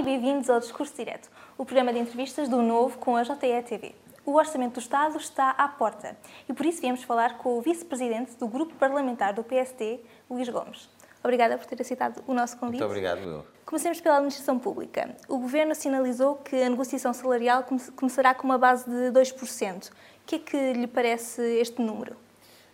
[0.00, 3.94] e bem-vindos ao Discurso Direto, o programa de entrevistas do Novo com a JE-TV.
[4.24, 6.16] O Orçamento do Estado está à porta
[6.48, 10.00] e por isso viemos falar com o Vice-Presidente do Grupo Parlamentar do PSD,
[10.30, 10.88] Luís Gomes.
[11.22, 12.78] Obrigada por ter aceitado o nosso convite.
[12.80, 13.44] Muito obrigado.
[13.66, 15.14] Comecemos pela administração pública.
[15.28, 19.90] O Governo sinalizou que a negociação salarial começará com uma base de 2%.
[19.90, 19.92] O
[20.24, 22.16] que é que lhe parece este número?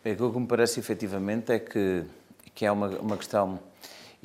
[0.05, 2.05] Bem, o que me parece efetivamente é que,
[2.55, 3.59] que é uma, uma questão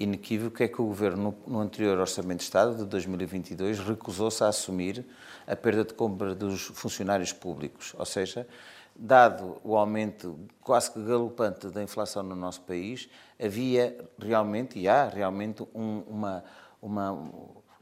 [0.04, 4.48] inequívoca, é que o Governo, no, no anterior Orçamento de Estado de 2022, recusou-se a
[4.48, 5.06] assumir
[5.48, 8.48] a perda de compra dos funcionários públicos, ou seja,
[8.96, 13.10] dado o aumento quase que galopante da inflação no nosso país,
[13.42, 16.44] havia realmente, e há realmente, um, uma,
[16.82, 17.32] uma,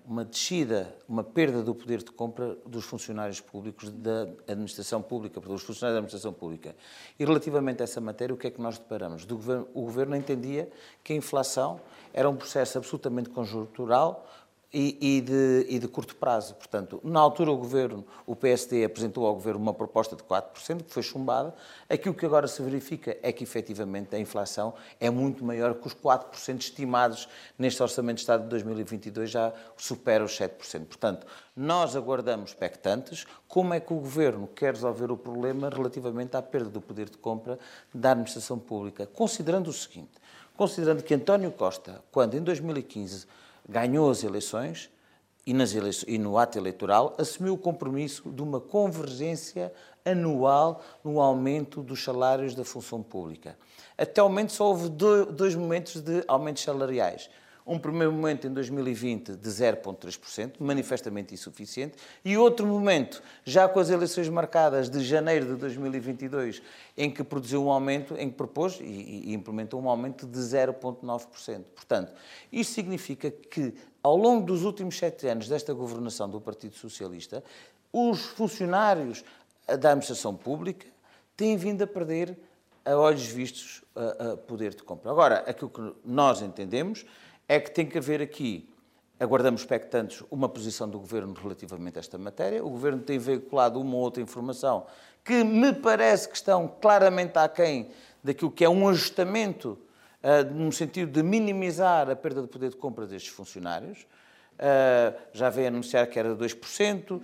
[0.05, 5.61] uma descida, uma perda do poder de compra dos funcionários públicos da administração pública, dos
[5.61, 6.75] funcionários da administração pública.
[7.19, 9.25] E relativamente a essa matéria, o que é que nós deparamos?
[9.25, 10.69] Governo, o Governo entendia
[11.03, 11.79] que a inflação
[12.13, 14.25] era um processo absolutamente conjuntural,
[14.71, 16.53] e, e, de, e, de, curto prazo.
[16.53, 20.93] Portanto, na altura o Governo, o PSD apresentou ao Governo uma proposta de 4%, que
[20.93, 21.53] foi chumbada.
[21.89, 25.95] Aquilo que agora se verifica é que, efetivamente, a inflação é muito maior que os
[25.95, 30.85] 4% estimados neste Orçamento de Estado de 2022, já supera os 7%.
[30.85, 36.41] Portanto, nós aguardamos expectantes como é que o Governo quer resolver o problema relativamente à
[36.41, 37.57] perda do poder de compra
[37.94, 40.19] da administração pública, considerando o seguinte,
[40.59, 43.25] considerando que António Costa, quando em 2015
[43.65, 44.89] ganhou as eleições
[45.47, 49.71] e, eleições, e no ato eleitoral assumiu o compromisso de uma convergência
[50.03, 53.57] anual no aumento dos salários da função pública.
[53.97, 57.29] Até o momento só houve dois momentos de aumentos salariais.
[57.70, 63.92] Um primeiro momento em 2020 de 0,3%, manifestamente insuficiente, e outro momento, já com as
[63.92, 66.64] eleições marcadas de janeiro de 2022,
[66.97, 71.63] em que produziu um aumento, em que propôs e, implementou um aumento de 0,9%.
[71.75, 72.12] Portanto,
[72.52, 77.44] isto significa que, ao longo dos últimos sete anos desta governação do Partido Socialista,
[77.94, 79.24] os funcionários
[79.68, 80.88] da administração pública
[81.38, 82.35] têm vindo a perder,
[82.84, 85.12] a olhos vistos, a, a poder de compra.
[85.12, 87.06] Agora, aquilo que nós entendemos
[87.49, 88.69] é que tem que haver aqui,
[89.19, 92.63] aguardamos expectantes, uma posição do Governo relativamente a esta matéria.
[92.63, 94.85] O Governo tem veiculado uma ou outra informação
[95.25, 97.89] que me parece que estão claramente aquém
[98.23, 99.79] daquilo que é um ajustamento
[100.23, 104.05] uh, no sentido de minimizar a perda de poder de compra destes funcionários.
[104.59, 107.22] Uh, já veio anunciar que era 2%, uh,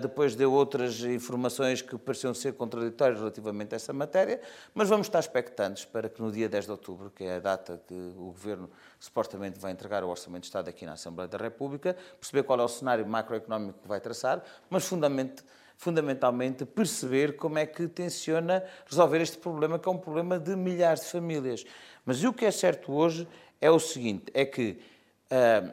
[0.00, 4.40] depois deu outras informações que pareciam ser contraditórias relativamente a essa matéria,
[4.72, 7.82] mas vamos estar expectantes para que no dia 10 de outubro, que é a data
[7.88, 11.96] que o Governo supostamente vai entregar o Orçamento de Estado aqui na Assembleia da República,
[12.20, 14.40] perceber qual é o cenário macroeconómico que vai traçar,
[14.70, 15.42] mas fundamentalmente
[15.78, 21.02] fundamentalmente perceber como é que tenciona resolver este problema, que é um problema de milhares
[21.04, 21.64] de famílias.
[22.04, 23.28] Mas o que é certo hoje
[23.60, 24.80] é o seguinte, é que
[25.30, 25.72] uh,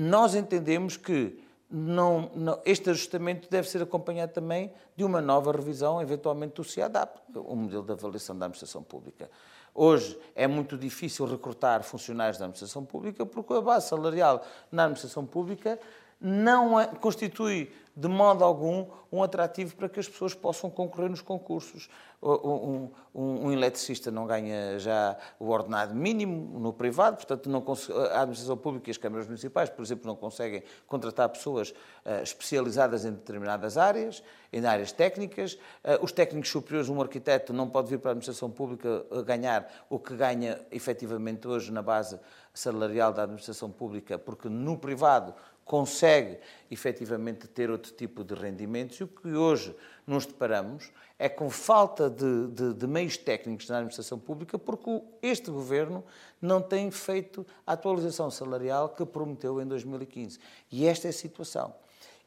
[0.00, 6.00] nós entendemos que não, não, este ajustamento deve ser acompanhado também de uma nova revisão,
[6.00, 9.28] eventualmente, do CIADAP, o modelo de avaliação da administração pública.
[9.74, 15.26] Hoje é muito difícil recrutar funcionários da administração pública porque a base salarial na administração
[15.26, 15.80] pública
[16.20, 21.20] não é, constitui de modo algum um atrativo para que as pessoas possam concorrer nos
[21.20, 21.88] concursos.
[22.22, 27.64] Um, um, um eletricista não ganha já o ordenado mínimo no privado, portanto, não
[28.12, 33.04] a administração pública e as câmaras municipais, por exemplo, não conseguem contratar pessoas uh, especializadas
[33.04, 34.22] em determinadas áreas,
[34.52, 35.54] em áreas técnicas.
[35.54, 39.98] Uh, os técnicos superiores, um arquiteto não pode vir para a administração pública ganhar o
[39.98, 42.20] que ganha efetivamente hoje na base
[42.54, 45.34] salarial da administração pública, porque no privado
[45.68, 46.38] consegue
[46.70, 52.08] efetivamente ter outro tipo de rendimentos e o que hoje nos deparamos é com falta
[52.08, 56.02] de, de, de, meios técnicos na administração pública porque este governo
[56.40, 60.38] não tem feito a atualização salarial que prometeu em 2015.
[60.72, 61.74] E esta é a situação.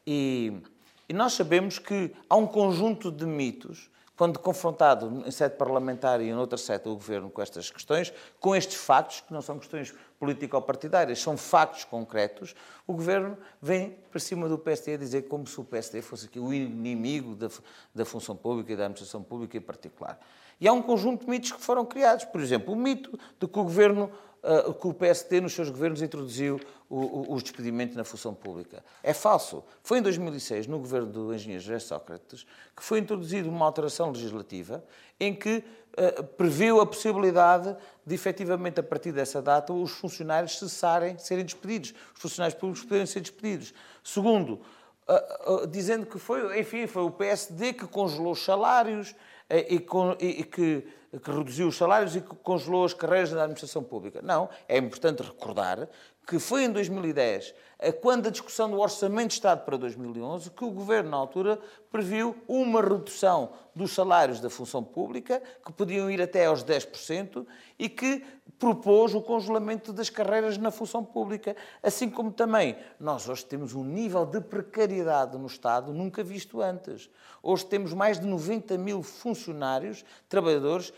[0.05, 0.61] E,
[1.09, 3.89] e nós sabemos que há um conjunto de mitos
[4.21, 8.55] quando confrontado em sede parlamentar e em outra sede o Governo com estas questões, com
[8.55, 12.53] estes factos, que não são questões político-partidárias, são factos concretos,
[12.85, 16.39] o Governo vem para cima do PSD a dizer como se o PSD fosse aqui
[16.39, 17.49] o inimigo da,
[17.95, 20.19] da função pública e da administração pública em particular.
[20.59, 22.23] E há um conjunto de mitos que foram criados.
[22.25, 24.11] Por exemplo, o mito de que o Governo
[24.43, 26.59] uh, que o PSD, nos seus governos, introduziu
[26.93, 28.83] os despedimentos na função pública.
[29.01, 29.63] É falso.
[29.81, 32.45] Foi em 2006, no governo do engenheiro José Sócrates,
[32.75, 34.83] que foi introduzida uma alteração legislativa
[35.17, 41.17] em que uh, previu a possibilidade de, efetivamente, a partir dessa data, os funcionários cessarem,
[41.17, 41.93] serem despedidos.
[42.13, 43.73] Os funcionários públicos poderem ser despedidos.
[44.03, 44.59] Segundo,
[45.07, 49.15] uh, dizendo que foi, enfim, foi o PSD que congelou os salários
[49.49, 49.81] e,
[50.19, 50.85] e, e que
[51.19, 54.21] que reduziu os salários e que congelou as carreiras da administração pública.
[54.21, 55.89] Não, é importante recordar
[56.27, 57.53] que foi em 2010,
[57.99, 61.59] quando a discussão do Orçamento de Estado para 2011, que o Governo, na altura,
[61.91, 67.45] previu uma redução dos salários da função pública, que podiam ir até aos 10%,
[67.79, 68.23] e que
[68.59, 71.55] propôs o congelamento das carreiras na função pública.
[71.81, 77.09] Assim como também nós hoje temos um nível de precariedade no Estado nunca visto antes.
[77.41, 80.93] Hoje temos mais de 90 mil funcionários, trabalhadores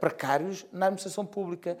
[0.00, 1.76] precários na administração pública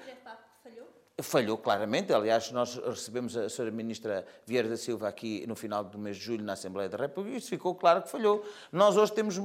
[1.22, 2.12] falhou claramente.
[2.12, 3.70] Aliás, nós recebemos a Sra.
[3.70, 7.36] Ministra Vieira da Silva aqui no final do mês de julho na Assembleia da República
[7.36, 8.44] e isso ficou claro que falhou.
[8.72, 9.40] Nós hoje temos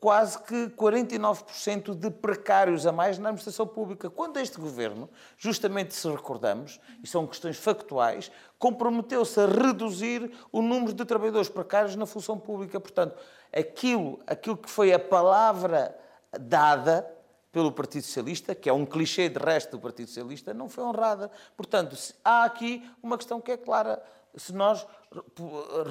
[0.00, 4.08] quase que 49% de precários a mais na administração pública.
[4.08, 10.92] Quando este governo, justamente se recordamos, e são questões factuais, comprometeu-se a reduzir o número
[10.92, 12.78] de trabalhadores precários na função pública.
[12.78, 13.18] Portanto,
[13.52, 15.98] aquilo, aquilo que foi a palavra
[16.38, 17.17] dada
[17.50, 21.30] pelo Partido Socialista, que é um clichê de resto do Partido Socialista, não foi honrada.
[21.56, 24.02] Portanto, há aqui uma questão que é clara.
[24.36, 24.86] Se nós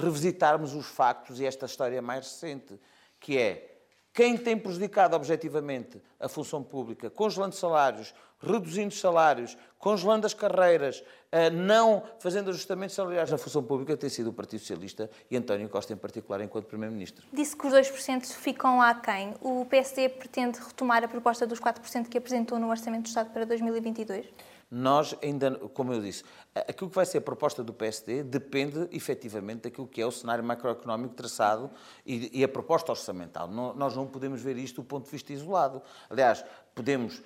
[0.01, 2.80] revisitarmos os factos e esta história mais recente,
[3.19, 3.77] que é
[4.13, 11.50] quem tem prejudicado objetivamente a função pública, congelando salários, reduzindo salários, congelando as carreiras, eh,
[11.50, 15.94] não fazendo ajustamentos salariais na função pública, tem sido o Partido Socialista e António Costa
[15.94, 17.25] em particular, enquanto Primeiro-Ministro.
[17.31, 19.34] Disse que os 2% ficam aquém.
[19.42, 23.45] O PSD pretende retomar a proposta dos 4% que apresentou no Orçamento do Estado para
[23.45, 24.25] 2022?
[24.69, 29.62] Nós ainda, como eu disse, aquilo que vai ser a proposta do PSD depende efetivamente
[29.64, 31.72] daquilo que é o cenário macroeconómico traçado
[32.06, 33.48] e, e a proposta orçamental.
[33.48, 35.81] Não, nós não podemos ver isto do ponto de vista isolado.
[36.10, 36.44] Aliás,
[36.75, 37.24] podemos,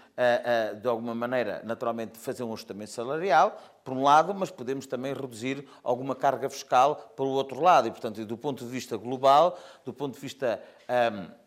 [0.82, 5.68] de alguma maneira, naturalmente, fazer um ajustamento salarial, por um lado, mas podemos também reduzir
[5.84, 7.88] alguma carga fiscal pelo outro lado.
[7.88, 10.62] E, portanto, do ponto de vista global, do ponto de vista.
[10.88, 11.41] Um,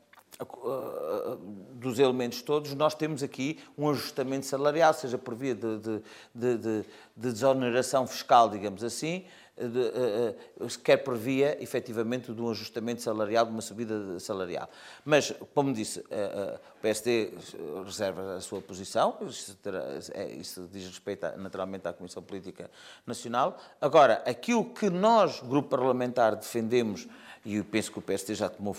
[1.74, 6.02] dos elementos todos, nós temos aqui um ajustamento salarial, seja por via de, de,
[6.34, 6.84] de, de
[7.32, 9.24] desoneração fiscal, digamos assim,
[9.56, 14.68] de, quer por via, efetivamente, de um ajustamento salarial, de uma subida salarial.
[15.04, 17.32] Mas, como disse, o PSD
[17.84, 19.56] reserva a sua posição, isso,
[20.12, 22.68] é, isso diz respeito, naturalmente, à Comissão Política
[23.06, 23.56] Nacional.
[23.80, 27.06] Agora, aquilo que nós, grupo parlamentar, defendemos
[27.44, 28.74] e eu penso que o PSD já tomou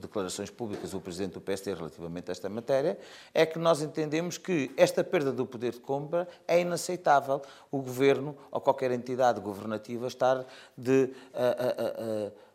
[0.00, 2.98] declarações públicas, o Presidente do PSD, relativamente a esta matéria,
[3.32, 7.42] é que nós entendemos que esta perda do poder de compra é inaceitável.
[7.70, 10.46] O Governo ou qualquer entidade governativa estar
[10.76, 11.10] de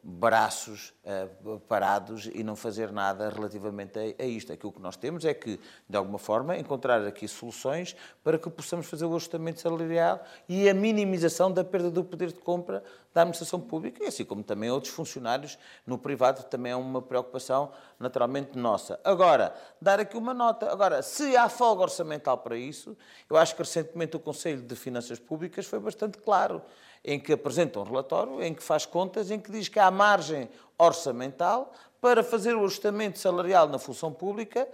[0.01, 4.53] braços uh, parados e não fazer nada relativamente a, a, isto.
[4.53, 8.87] Aquilo que nós temos é que, de alguma forma, encontrar aqui soluções para que possamos
[8.87, 13.59] fazer o ajustamento salarial e a minimização da perda do poder de compra da administração
[13.59, 18.99] pública, assim como também outros funcionários no privado, também é uma preocupação naturalmente nossa.
[19.03, 20.71] Agora, dar aqui uma nota.
[20.71, 22.95] Agora, se há folga orçamental para isso,
[23.29, 26.61] eu acho que recentemente o Conselho de Finanças Públicas foi bastante claro
[27.03, 30.49] em que apresenta um relatório, em que faz contas, em que diz que há margem
[30.77, 34.67] orçamental para fazer o ajustamento salarial na função pública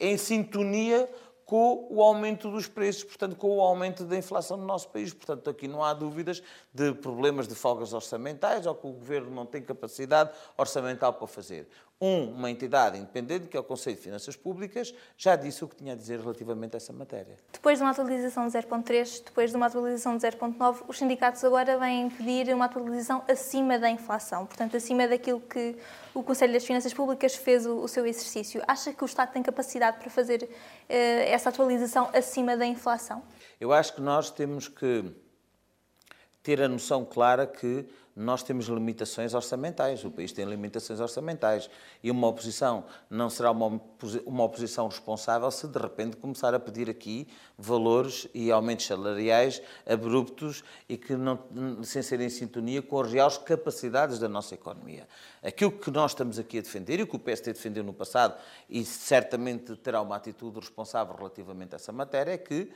[0.00, 1.08] em sintonia
[1.44, 5.12] com o aumento dos preços, portanto, com o aumento da inflação no nosso país.
[5.12, 6.42] Portanto, aqui não há dúvidas
[6.72, 11.68] de problemas de folgas orçamentais ou que o Governo não tem capacidade orçamental para fazer.
[12.00, 15.76] Um, uma entidade independente, que é o Conselho de Finanças Públicas, já disse o que
[15.76, 17.36] tinha a dizer relativamente a essa matéria.
[17.52, 21.78] Depois de uma atualização de 0.3, depois de uma atualização de 0.9, os sindicatos agora
[21.78, 25.76] vêm pedir uma atualização acima da inflação, portanto, acima daquilo que
[26.12, 28.60] o Conselho das Finanças Públicas fez o, o seu exercício.
[28.66, 30.48] Acha que o Estado tem capacidade para fazer
[30.88, 33.22] eh, essa atualização acima da inflação?
[33.60, 35.04] Eu acho que nós temos que
[36.42, 41.70] ter a noção clara que nós temos limitações orçamentais, o país tem limitações orçamentais
[42.02, 43.80] e uma oposição não será uma,
[44.26, 47.26] uma oposição responsável se de repente começar a pedir aqui
[47.56, 51.38] valores e aumentos salariais abruptos e que não,
[51.82, 55.08] sem serem em sintonia com as reais capacidades da nossa economia.
[55.42, 58.38] Aquilo que nós estamos aqui a defender e que o PST defendeu no passado
[58.68, 62.70] e certamente terá uma atitude responsável relativamente a essa matéria é que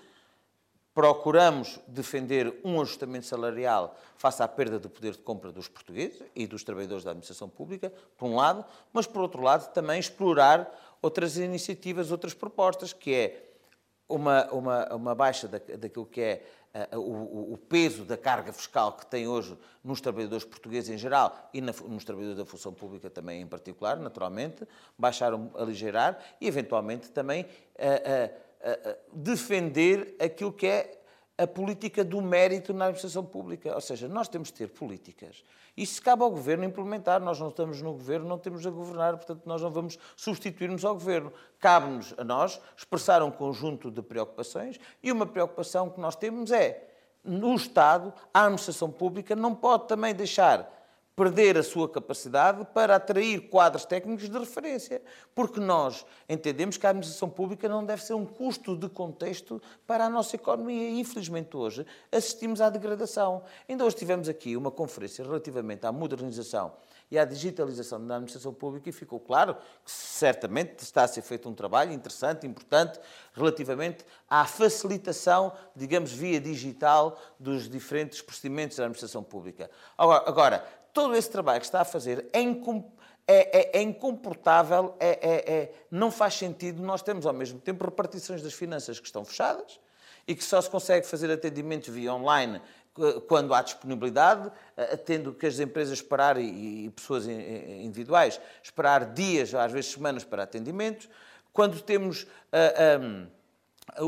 [0.97, 6.47] procuramos defender um ajustamento salarial face à perda do poder de compra dos portugueses e
[6.47, 11.37] dos trabalhadores da administração pública, por um lado, mas por outro lado também explorar outras
[11.37, 13.47] iniciativas, outras propostas, que é
[14.09, 16.43] uma, uma, uma baixa da, daquilo que é
[16.95, 21.51] uh, o, o, peso da carga fiscal que tem hoje nos trabalhadores portugueses em geral
[21.53, 27.11] e na, nos trabalhadores da função pública também em particular, naturalmente, baixar, aligeirar e eventualmente
[27.11, 28.46] também uh, uh,
[29.13, 31.01] defender aquilo que é
[31.39, 33.75] a política do mérito na administração pública.
[33.75, 35.45] Ou seja, nós temos de ter políticas.
[35.77, 37.21] Isso cabe ao Governo implementar.
[37.21, 40.95] Nós não estamos no Governo, não temos a governar, portanto, nós não vamos substituir-nos ao
[40.95, 41.33] Governo.
[41.59, 46.89] Cabe-nos a nós expressar um conjunto de preocupações e uma preocupação que nós temos é
[47.23, 50.76] no Estado, a administração pública não pode também deixar
[51.17, 55.01] perder a sua capacidade para atrair quadros técnicos de referência.
[55.35, 60.05] Porque nós entendemos que a administração pública não deve ser um custo de contexto para
[60.05, 60.91] a nossa economia.
[60.91, 63.43] E, infelizmente, hoje assistimos à degradação.
[63.67, 66.75] Ainda hoje tivemos aqui uma conferência relativamente à modernização
[67.11, 71.49] e à digitalização da administração pública e ficou claro que certamente está a ser feito
[71.49, 72.99] um trabalho interessante, importante,
[73.33, 79.71] relativamente à facilitação, digamos, via digital dos diferentes procedimentos da administração pública.
[79.97, 82.91] Agora, todo esse trabalho que está a fazer é, incom
[83.29, 87.85] é, é, é incomportável, é, é, é, não faz sentido nós temos ao mesmo tempo
[87.85, 89.79] repartições das finanças que estão fechadas
[90.27, 92.63] e que só se consegue fazer atendimento via online
[93.29, 94.51] quando há disponibilidade,
[95.05, 101.07] tendo que as empresas esperar e, pessoas individuais esperar dias, às vezes semanas, para atendimentos,
[101.53, 102.27] quando temos
[102.99, 103.27] um,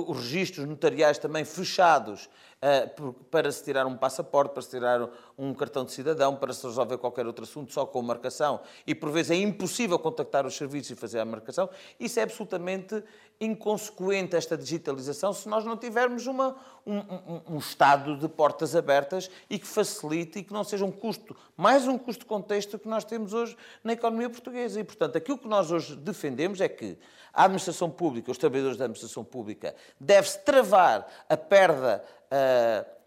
[0.09, 2.30] os registros notariais também fechados
[3.31, 6.99] para se tirar um passaporte, para se tirar um cartão de cidadão, para se resolver
[6.99, 10.97] qualquer outro assunto só com marcação e por vezes é impossível contactar os serviços e
[10.97, 13.03] fazer a marcação, isso é absolutamente
[13.41, 19.31] inconsequente esta digitalização se nós não tivermos uma, um, um, um, estado de portas abertas
[19.49, 22.88] e que facilite e que não seja um custo, mais um custo de contexto que
[22.88, 24.81] nós temos hoje na economia portuguesa.
[24.81, 26.99] E, portanto, aquilo que nós hoje defendemos é que
[27.33, 32.99] a administração pública, os trabalhadores da administração pública, deve-se travar a perda uh,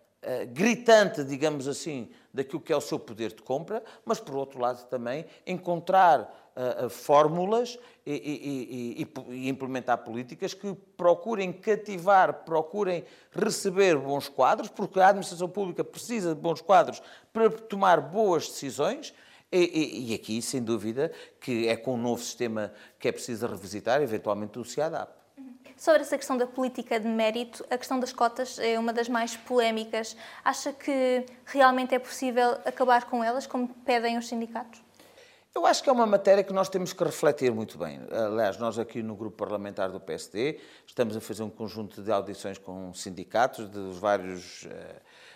[0.53, 4.87] gritante, digamos assim, daquilo que é o seu poder de compra, mas, por outro lado,
[4.87, 13.97] também encontrar uh, fórmulas e, e, e, e, implementar políticas que procurem cativar, procurem receber
[13.97, 17.01] bons quadros, porque a administração pública precisa de bons quadros
[17.33, 19.13] para tomar boas decisões.
[19.53, 24.57] E, aqui, sem dúvida, que é com um novo sistema que é preciso revisitar, eventualmente
[24.57, 25.20] o CIADAP.
[25.81, 29.35] Sobre essa questão da política de mérito, a questão das cotas é uma das mais
[29.35, 30.15] polémicas.
[30.45, 34.79] Acha que realmente é possível acabar com elas, como pedem os sindicatos?
[35.55, 37.99] Eu acho que é uma matéria que nós temos que refletir muito bem.
[38.11, 42.59] Aliás, nós aqui no grupo parlamentar do PSD estamos a fazer um conjunto de audições
[42.59, 44.67] com sindicatos dos vários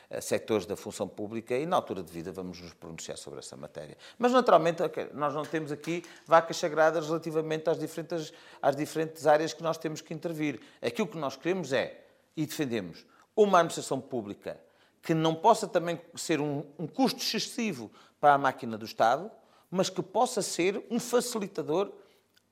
[0.09, 3.55] uh, sectores da função pública e, na altura de vida, vamos nos pronunciar sobre essa
[3.55, 3.97] matéria.
[4.17, 4.81] Mas, naturalmente,
[5.13, 10.01] nós não temos aqui vacas sagradas relativamente às diferentes, às diferentes áreas que nós temos
[10.01, 10.59] que intervir.
[10.81, 14.59] Aquilo que nós queremos é, e defendemos, uma administração pública
[15.01, 19.29] que não possa também ser um, um custo excessivo para a máquina do Estado,
[19.69, 21.91] mas que possa ser um facilitador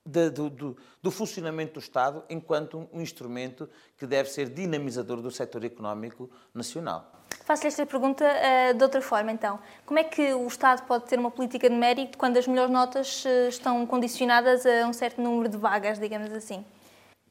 [0.06, 5.32] de, do, do, do, funcionamento do Estado enquanto um instrumento que deve ser dinamizador do
[5.32, 7.23] setor económico nacional.
[7.46, 9.60] Faço-lhe esta pergunta uh, de outra forma, então.
[9.86, 13.26] Como é que o Estado pode ter uma política de mérito quando as melhores notas
[13.26, 16.66] uh, estão condicionadas a um certo número de vagas, digamos assim?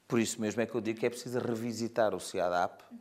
[0.06, 2.82] Por isso mesmo é que eu digo que é preciso revisitar o CIADAP.
[2.90, 2.98] Uhum.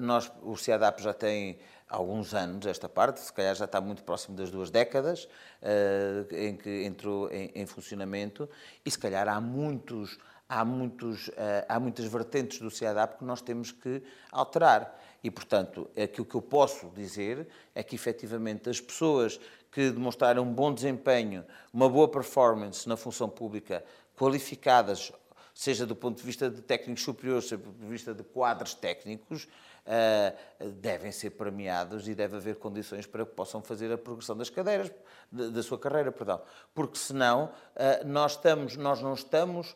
[0.00, 4.36] Nós, o CIADAP já tem alguns anos esta parte, se calhar já está muito próximo
[4.36, 5.28] das duas décadas
[5.62, 8.50] uh, em que entrou em, em, funcionamento
[8.84, 11.30] e se calhar há muitos há muitos
[11.68, 16.42] há muitas vertentes do CIADAP que nós temos que alterar e portanto aquilo que eu
[16.42, 22.88] posso dizer é que efetivamente as pessoas que demonstraram um bom desempenho, uma boa performance
[22.88, 23.84] na função pública,
[24.16, 25.12] qualificadas
[25.58, 28.74] seja do ponto de vista de técnicos superiores, seja do ponto de vista de quadros
[28.74, 29.48] técnicos,
[29.88, 34.50] uh, devem ser premiados e deve haver condições para que possam fazer a progressão das
[34.50, 34.92] cadeiras,
[35.32, 36.40] da sua carreira, perdão.
[36.74, 39.74] Porque senão uh, nós, estamos, nós não estamos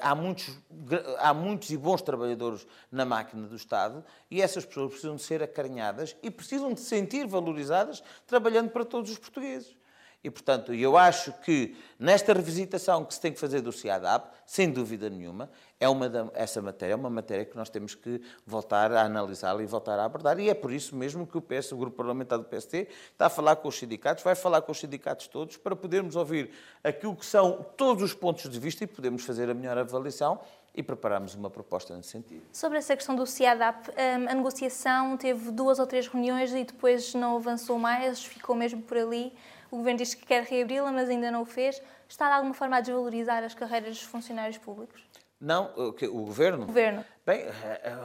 [0.00, 0.48] há, muitos,
[1.18, 5.42] há muitos e bons trabalhadores na máquina do Estado e essas pessoas precisam de ser
[5.42, 9.74] acarinhadas e precisam de se sentir valorizadas trabalhando para todos os portugueses.
[10.22, 14.70] E, portanto, eu acho que nesta revisitação que se tem que fazer do CIADAP, sem
[14.70, 18.92] dúvida nenhuma, é uma da, essa matéria é uma matéria que nós temos que voltar
[18.92, 20.38] a analisá-la e voltar a abordar.
[20.38, 23.30] E é por isso mesmo que o PS, o Grupo Parlamentar do PST, está a
[23.30, 26.50] falar com os sindicatos, vai falar com os sindicatos todos para podermos ouvir
[26.84, 30.38] aquilo que são todos os pontos de vista e podermos fazer a melhor avaliação
[30.74, 32.42] e prepararmos uma proposta nesse sentido.
[32.52, 33.92] Sobre essa questão do CIADAP, hum,
[34.28, 38.96] a negociação teve duas ou três reuniões e depois não avançou mais, ficou mesmo por
[38.96, 39.32] ali.
[39.70, 41.80] O Governo diz que quer reabri-la, mas ainda não o fez.
[42.08, 45.00] Está de alguma forma a desvalorizar as carreiras dos funcionários públicos?
[45.40, 45.92] Não, o,
[46.24, 46.64] Governo?
[46.64, 47.04] O Governo.
[47.24, 47.44] Bem,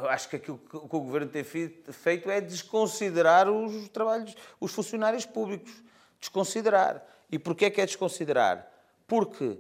[0.02, 5.26] eu acho que aquilo que o Governo tem feito é desconsiderar os trabalhos, os funcionários
[5.26, 5.84] públicos.
[6.20, 7.04] Desconsiderar.
[7.30, 8.72] E porquê é que é desconsiderar?
[9.08, 9.60] Porque,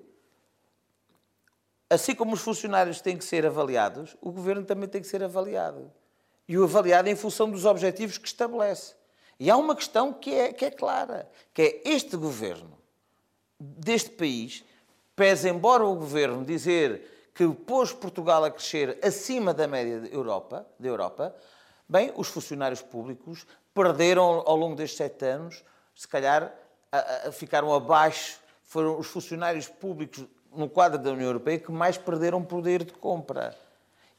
[1.89, 5.91] assim como os funcionários têm que ser avaliados, o Governo também tem que ser avaliado.
[6.47, 8.93] E o avaliado em função dos objetivos que estabelece.
[9.39, 12.77] E há uma questão que é, que é clara, que é este governo
[13.59, 14.63] deste país,
[15.15, 20.65] pese embora o governo dizer que pôs Portugal a crescer acima da média da Europa,
[20.81, 21.35] Europa
[21.87, 25.63] Bem, os funcionários públicos perderam ao longo destes sete anos,
[25.95, 26.51] se calhar
[26.91, 31.95] a, a, ficaram abaixo, foram os funcionários públicos no quadro da União Europeia que mais
[31.95, 33.55] perderam poder de compra.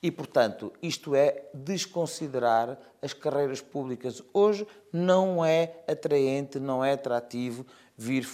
[0.03, 4.23] E, portanto, isto é desconsiderar as carreiras públicas.
[4.33, 8.26] Hoje não é atraente, não é atrativo vir,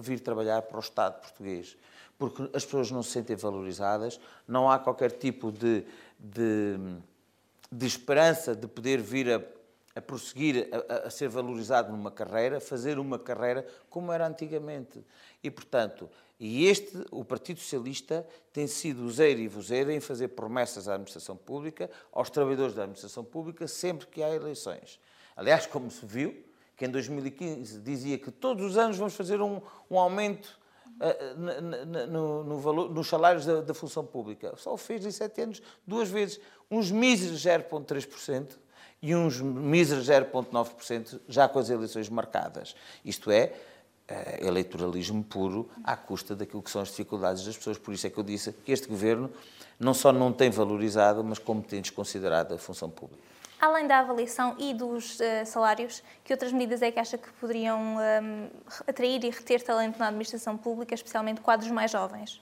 [0.00, 1.76] vir trabalhar para o Estado português,
[2.18, 5.84] porque as pessoas não se sentem valorizadas, não há qualquer tipo de,
[6.18, 6.76] de,
[7.70, 9.42] de esperança de poder vir a
[9.94, 15.04] a prosseguir a, a, ser valorizado numa carreira, fazer uma carreira como era antigamente.
[15.42, 16.08] E, portanto,
[16.40, 21.36] e este, o Partido Socialista, tem sido useiro e vozeiro em fazer promessas à administração
[21.36, 24.98] pública, aos trabalhadores da administração pública, sempre que há eleições.
[25.36, 26.42] Aliás, como se viu,
[26.76, 30.58] que em 2015 dizia que todos os anos vamos fazer um, um aumento
[30.96, 34.52] uh, no, no, valor, nos salários da, da função pública.
[34.56, 38.58] Só o fez em sete anos duas vezes, uns míseros 0,3%,
[39.02, 42.76] e uns míseros 0,9% já com as eleições marcadas.
[43.04, 43.52] Isto é,
[44.06, 47.78] eh, eleitoralismo puro à custa daquilo que são as dificuldades das pessoas.
[47.78, 49.30] Por isso é que eu disse que este governo
[49.78, 53.22] não só não tem valorizado, mas como tem desconsiderado a função pública.
[53.60, 57.78] Além da avaliação e dos uh, salários, que outras medidas é que acha que poderiam
[57.78, 58.50] um, ehm,
[58.88, 62.40] atrair e reter talento na administração pública, especialmente quadros mais jovens?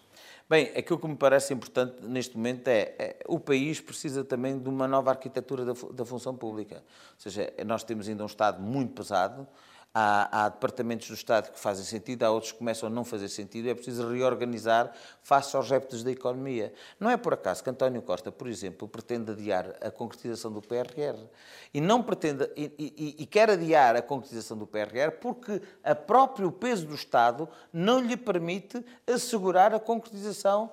[0.50, 4.68] Bem, aquilo que me parece importante neste momento é, é o país precisa também de
[4.68, 6.78] uma nova arquitetura da, da função pública.
[6.78, 9.46] Ou seja, nós temos ainda um Estado muito pesado,
[9.92, 13.28] Há, há, departamentos do Estado que fazem sentido, há outros que começam a não fazer
[13.28, 16.72] sentido, é preciso reorganizar face aos reptos da economia.
[17.00, 21.18] Não é por acaso que António Costa, por exemplo, pretende adiar a concretização do PRR.
[21.74, 26.52] E não pretende, e, e, e quer adiar a concretização do PRR porque a próprio
[26.52, 30.70] peso do Estado não lhe permite assegurar a concretização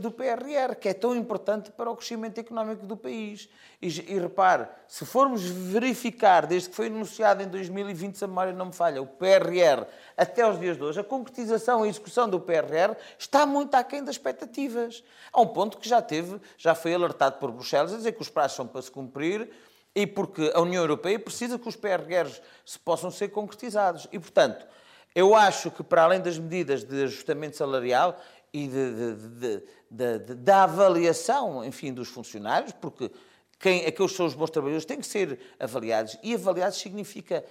[0.00, 3.48] do PRR, que é tão importante para o crescimento económico do país.
[3.80, 8.52] E, e repare, se formos verificar, desde que foi anunciado em 2020, se a memória
[8.52, 12.40] não me falha, o PRR até os dias de hoje, a concretização e execução do
[12.40, 15.04] PRR está muito aquém das expectativas.
[15.32, 18.28] Há um ponto que já teve, já foi alertado por Bruxelas, a dizer que os
[18.28, 19.48] prazos são para se cumprir
[19.94, 24.08] e porque a União Europeia precisa que os PRRs se possam ser concretizados.
[24.10, 24.66] E, portanto,
[25.14, 28.16] eu acho que, para além das medidas de ajustamento salarial,
[28.52, 33.10] e de, de, de, da avaliação, enfim, dos funcionários, porque
[33.58, 36.16] quem, aqueles são os bons trabalhadores têm que ser avaliados.
[36.22, 37.44] E avaliados significa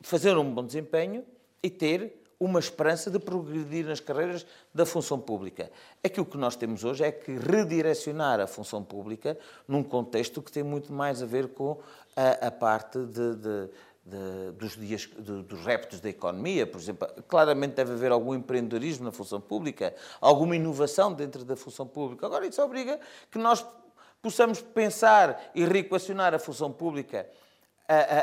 [0.00, 1.24] fazer um bom desempenho
[1.62, 5.70] e ter uma esperança de progredir nas carreiras da função pública.
[6.04, 10.62] Aquilo que nós temos hoje é que redirecionar a função pública num contexto que tem
[10.62, 11.78] muito mais a ver com
[12.14, 13.70] a, a parte de, de
[14.06, 19.04] de, dos dias de, dos reptos da economia, por exemplo, claramente deve haver algum empreendedorismo
[19.04, 22.24] na função pública, alguma inovação dentro da função pública.
[22.24, 23.66] Agora, isso obriga que nós
[24.22, 27.28] possamos pensar e reequacionar a função pública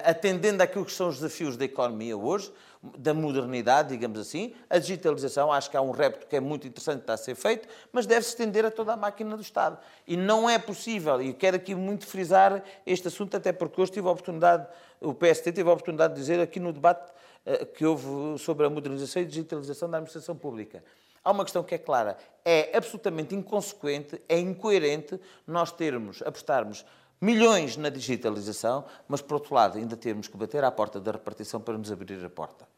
[0.05, 2.51] atendendo àquilo que são os desafios da economia hoje,
[2.97, 4.53] da modernidade, digamos assim.
[4.69, 7.35] A digitalização, acho que há um repto que é muito interessante que está a ser
[7.35, 9.77] feito, mas deve-se estender a toda a máquina do Estado.
[10.05, 14.07] E não é possível, e quero aqui muito frisar este assunto, até porque hoje tive
[14.07, 14.67] a oportunidade,
[14.99, 17.11] o PST teve a oportunidade de dizer aqui no debate
[17.45, 20.83] eh, que houve sobre a modernização e digitalização da administração pública.
[21.23, 22.17] Há uma questão que é clara.
[22.43, 25.17] É absolutamente inconsequente, é incoerente
[25.47, 26.85] nós termos, apostarmos
[27.21, 31.61] milhões na digitalização, mas, por outro lado, ainda temos que bater à porta da repartição
[31.61, 32.72] para nos abrir a porta.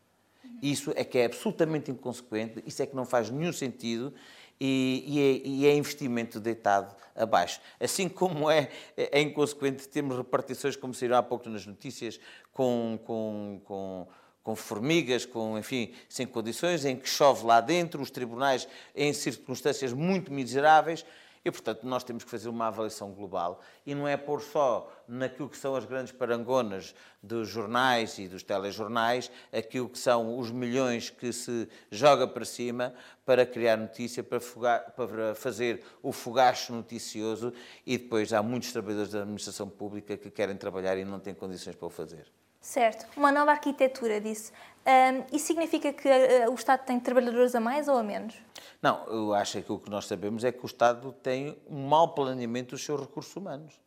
[0.71, 4.11] Isso é que é absolutamente inconsequente, isso é que não faz nenhum sentido
[4.59, 7.61] e, e, é, e, é, investimento deitado abaixo.
[7.79, 12.19] Assim como é, é inconsequente termos repartições, como saíram há pouco nas notícias,
[12.51, 14.07] com, com, com,
[14.41, 19.93] com formigas, com, enfim, sem condições, em que chove lá dentro, os tribunais em circunstâncias
[19.93, 21.05] muito miseráveis.
[21.45, 25.47] E, portanto, nós temos que fazer uma avaliação global e não é pôr só naquilo
[25.47, 31.11] que são as grandes parangonas dos jornais e dos telejornais aquilo que são os milhões
[31.11, 34.39] que se joga para cima para criar notícia, para,
[34.79, 37.53] para fazer o fogacho noticioso
[37.85, 41.75] e depois há muitos trabalhadores da administração pública que querem trabalhar e não têm condições
[41.75, 42.25] para o fazer.
[42.65, 43.05] Certo.
[43.15, 44.51] Uma nova arquitetura, disse.
[44.87, 48.33] Um, isso significa que uh, o Estado tem trabalhadores a mais ou a menos?
[48.81, 52.15] Não, eu acho que o que nós sabemos é que o Estado tem um mau
[52.15, 53.79] planeamento dos seus recursos humanos.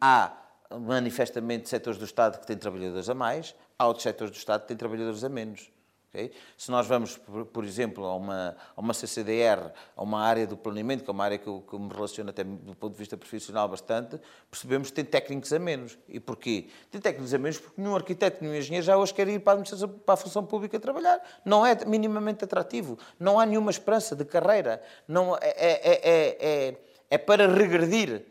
[0.00, 0.32] Há
[0.70, 4.68] manifestamente setores do Estado que têm trabalhadores a mais, há outros setores do Estado que
[4.68, 5.68] têm trabalhadores a menos.
[6.08, 6.32] Okay?
[6.56, 7.18] Se nós vamos,
[7.52, 11.24] por, exemplo, a uma, a uma CCDR, a uma área do planeamento, que é uma
[11.24, 14.18] área que eu, que me relaciono até do ponto de vista profissional bastante,
[14.50, 15.98] percebemos que tem técnicos a menos.
[16.08, 16.68] E porquê?
[16.90, 19.54] Tem técnicos a menos porque nenhum arquiteto, nenhum engenheiro já hoje quer ir para a,
[19.54, 21.20] administração, para a função pública trabalhar.
[21.44, 22.98] Não é minimamente atrativo.
[23.20, 24.82] Não há nenhuma esperança de carreira.
[25.06, 26.74] Não, é, é, é, é,
[27.10, 28.24] é para regredir.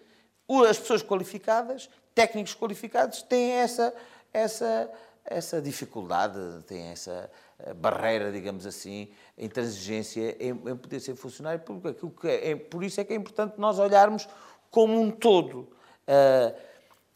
[0.49, 3.93] As pessoas qualificadas técnicos qualificados têm essa,
[4.33, 4.89] essa,
[5.23, 7.29] essa dificuldade, têm essa eh,
[7.75, 11.89] barreira, digamos assim, intransigência em, em poder ser funcionário público.
[11.89, 14.27] Aquilo que é, é, por isso é que é importante nós olharmos
[14.69, 15.69] como um todo.
[16.07, 16.67] Uh,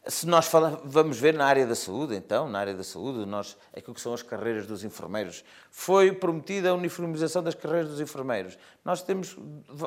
[0.08, 3.56] se nós falamos, vamos ver na área da saúde, então, na área da saúde, nós,
[3.72, 8.58] aquilo que são as carreiras dos enfermeiros, foi prometida a uniformização das carreiras dos enfermeiros.
[8.84, 9.36] Nós temos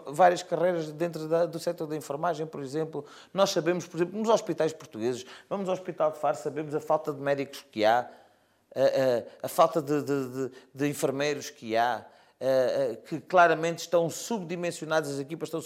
[0.08, 3.04] várias carreiras dentro da, do setor da enfermagem, por exemplo.
[3.34, 7.12] Nós sabemos, por exemplo, nos hospitais portugueses, vamos ao Hospital de Faro, sabemos a falta
[7.12, 8.10] de médicos que há,
[8.76, 12.06] a, a, a falta de, de, de, enfermeiros que há,
[13.08, 15.62] que claramente estão subdimensionadas, as equipas estão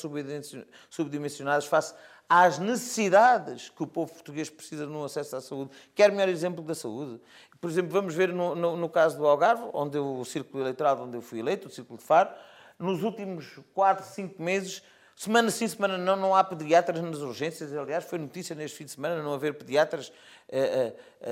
[0.89, 1.93] subdimensionadas face
[2.29, 5.71] às necessidades que o povo português precisa no acesso à saúde.
[5.95, 7.19] Quer melhor exemplo da saúde?
[7.59, 11.01] Por exemplo, vamos ver no, no, no caso do Algarve, onde eu, o círculo eleitoral
[11.01, 12.29] onde eu fui eleito, o círculo de Faro,
[12.77, 14.83] nos últimos 4, 5 meses,
[15.19, 17.73] semana sim, semana não, não há pediatras nas urgências.
[17.73, 20.13] Aliás, foi notícia neste fim de semana não haver pediatras
[20.47, 21.29] eh, eh,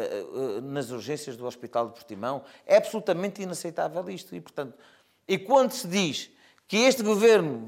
[0.57, 2.43] eh, nas urgências do Hospital de Portimão.
[2.65, 4.35] É absolutamente inaceitável isto.
[4.35, 4.77] E, portanto,
[5.25, 6.29] e quando se diz
[6.67, 7.65] que este governo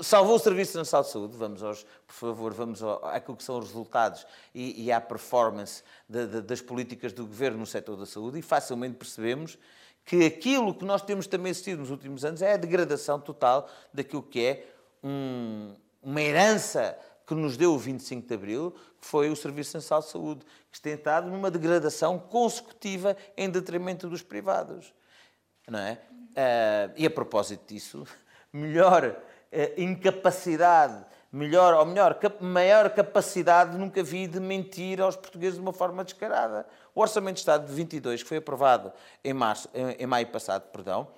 [0.00, 3.66] salvou o Serviço Nacional de Saúde, vamos aos, por favor, vamos àquilo que são os
[3.66, 8.38] resultados e, e à performance de, de, das políticas do governo no setor da saúde
[8.38, 9.58] e facilmente percebemos
[10.04, 14.22] que aquilo que nós temos também assistido nos últimos anos é a degradação total daquilo
[14.22, 14.71] que é
[15.02, 20.02] um, uma herança que nos deu o 25 de Abril, que foi o Serviço Nacional
[20.02, 24.92] de Saúde, que tem estado numa degradação consecutiva em detrimento dos privados.
[25.68, 25.98] Não é?
[26.32, 28.06] Uh, e a propósito disso,
[28.52, 35.54] melhor uh, incapacidade, melhor, ou melhor, cap maior capacidade nunca vi de mentir aos portugueses
[35.54, 36.66] de uma forma descarada.
[36.94, 38.92] O Orçamento de Estado de 22, que foi aprovado
[39.24, 41.08] em, março, em, em maio passado, perdão,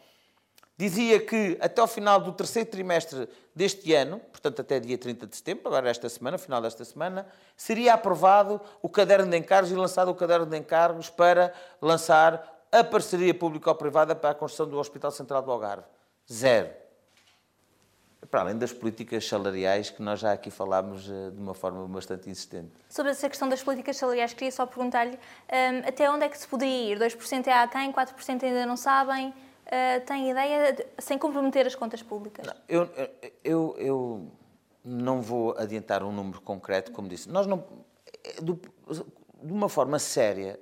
[0.76, 5.37] dizia que até ao final do terceiro trimestre deste ano, portanto até dia 30 de
[5.37, 10.10] setembro, agora esta semana, final desta semana, seria aprovado o caderno de encargos e lançado
[10.10, 15.42] o caderno de encargos para lançar a parceria público-privada para a construção do Hospital Central
[15.42, 15.84] do Algarve.
[16.30, 16.70] Zero.
[18.28, 22.28] Para além das políticas salariais que nós já aqui falámos eh, de uma forma bastante
[22.28, 22.72] insistente.
[22.88, 26.48] Sobre essa questão das políticas salariais, queria só perguntar-lhe um, até onde é que se
[26.48, 26.98] poderia ir?
[26.98, 29.32] 2% é a quem, 4% ainda não sabem?
[29.66, 32.46] Uh, tem ideia, de, sem comprometer as contas públicas?
[32.46, 32.88] Não, eu,
[33.42, 34.33] eu, eu
[34.85, 37.29] não vou adiantar um número concreto, como disse.
[37.31, 37.64] Nós não,
[38.42, 40.61] de uma forma séria,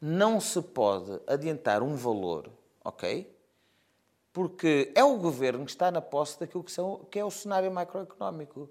[0.00, 2.50] não se pode adiantar um valor,
[2.84, 3.34] ok?
[4.32, 7.70] Porque é o governo que está na posse daquilo que, são, que é o cenário
[7.70, 8.68] macroeconómico.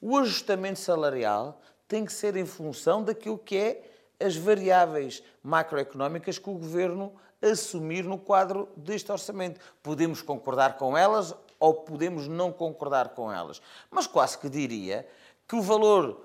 [0.00, 6.50] O ajustamento salarial tem que ser em função daquilo que é as variáveis macroeconómicas que
[6.50, 9.60] o governo assumir no quadro deste orçamento.
[9.82, 13.60] Podemos concordar com elas ou podemos não concordar com elas.
[13.90, 15.06] Mas quase que diria
[15.46, 16.24] que o valor,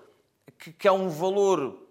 [0.58, 1.88] que, que é um valor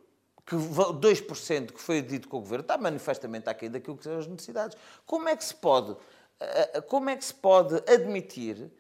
[0.47, 4.27] que 2% que foi dito com o governo está manifestamente aquém daquilo que são as
[4.27, 4.77] necessidades.
[5.05, 5.97] Como é que se pode,
[6.39, 8.71] eh, eh, como é que se pode admitir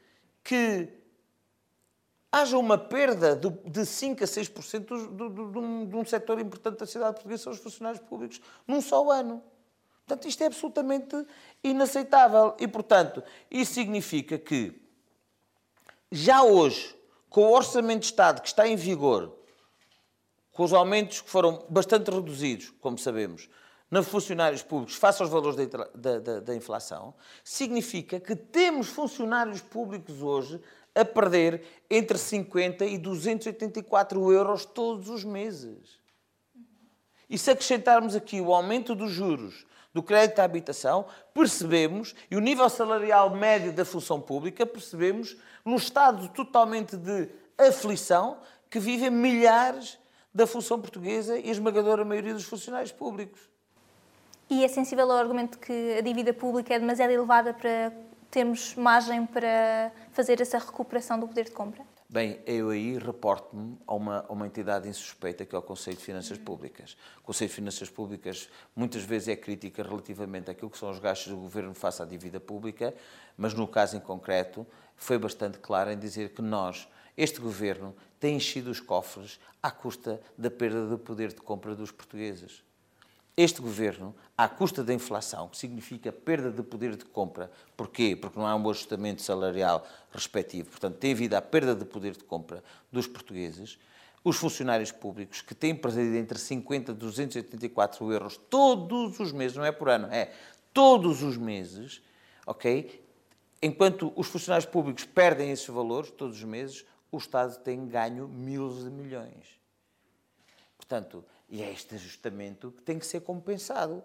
[0.45, 0.89] que
[2.31, 6.79] haja uma perda de 5 a 6% de, de, de, um, de um setor importante
[6.79, 9.43] da sociedade portuguesa, são os funcionários públicos, num só ano?
[10.07, 11.27] Portanto, isto é absolutamente
[11.65, 12.55] inaceitável.
[12.61, 14.81] E, portanto, isso significa que
[16.13, 16.97] já hoje,
[17.29, 19.37] com o Orçamento de Estado que está em vigor,
[20.53, 23.51] com os aumentos que foram bastante reduzidos, como sabemos,
[23.91, 30.23] nos funcionários públicos face aos valores da, da, da, inflação, significa que temos funcionários públicos
[30.23, 30.61] hoje
[30.95, 35.96] a perder entre 50 e 284 euros todos os meses.
[37.29, 42.41] E se acrescentarmos aqui o aumento dos juros do crédito à habitação, percebemos, e o
[42.41, 49.99] nível salarial médio da função pública, percebemos, num estado totalmente de aflição, que vivem milhares
[50.35, 53.41] da função portuguesa e a esmagadora maioria dos funcionários públicos.
[54.51, 57.93] E é sensível ao argumento que a dívida pública é demasiado elevada para
[58.31, 61.85] termos margem para fazer essa recuperação do poder de compra?
[62.09, 66.05] Bem, eu aí reporto-me a uma, a uma entidade insuspeita que é o Conselho de
[66.05, 66.97] Finanças Públicas.
[67.19, 71.33] O Conselho de Finanças Públicas muitas vezes é crítica relativamente àquilo que são os gastos
[71.33, 72.95] do Governo face à dívida pública,
[73.37, 74.65] mas no caso em concreto
[74.95, 80.21] foi bastante claro em dizer que nós, este Governo, tem enchido os cofres à custa
[80.39, 82.66] da perda de poder de compra dos portugueses.
[83.37, 88.17] Este governo, à custa da inflação, que significa perda de poder de compra, porquê?
[88.17, 92.25] Porque não há um ajustamento salarial respectivo, portanto, tem havido a perda de poder de
[92.25, 93.79] compra dos portugueses,
[94.25, 99.67] os funcionários públicos, que têm perdido entre 50 e 284 euros todos os meses, não
[99.67, 100.33] é por ano, é
[100.73, 102.01] todos os meses,
[102.47, 103.05] ok?
[103.63, 108.69] Enquanto os funcionários públicos perdem esses valores todos os meses, o Estado tem ganho mil
[108.71, 109.61] de milhões.
[110.77, 114.03] Portanto, e é este ajustamento que tem que ser compensado.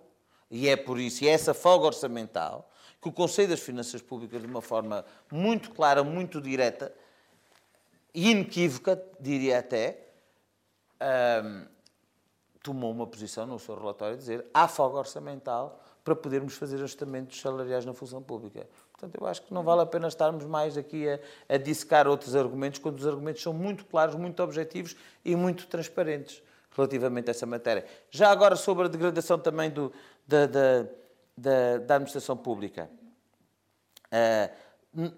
[0.49, 2.69] E é por isso, e é essa folga orçamental,
[3.01, 6.93] que o Conselho das Finanças Públicas, de uma forma muito clara, muito direta
[8.13, 9.97] e inequívoca, diria até,
[11.43, 11.65] um,
[12.61, 17.39] tomou uma posição no seu relatório de dizer há folga orçamental para podermos fazer ajustamentos
[17.39, 18.67] salariais na função pública.
[18.91, 22.35] Portanto, eu acho que não vale a pena estarmos mais aqui a, a dissecar outros
[22.35, 26.43] argumentos, quando os argumentos são muito claros, muito objetivos e muito transparentes
[26.75, 27.85] relativamente a essa matéria.
[28.09, 29.91] Já agora sobre a degradação também do,
[30.27, 30.83] da, da,
[31.37, 32.89] da, da administração pública.
[34.07, 35.11] Uh,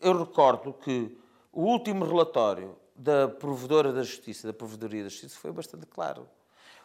[0.00, 1.18] eu recordo que
[1.52, 6.28] o último relatório da Provedora da Justiça, da Provedoria da Justiça, foi bastante claro.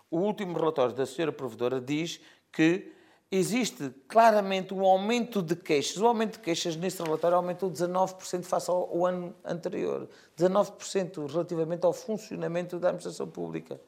[0.09, 2.19] O último relatório da senhora Provedora diz
[2.51, 2.91] que
[3.31, 5.97] existe claramente um aumento de queixas.
[5.97, 10.07] O aumento de queixas nesse relatório aumentou 19% face ao, ao ano anterior.
[10.37, 13.81] 19% relativamente ao funcionamento da administração pública.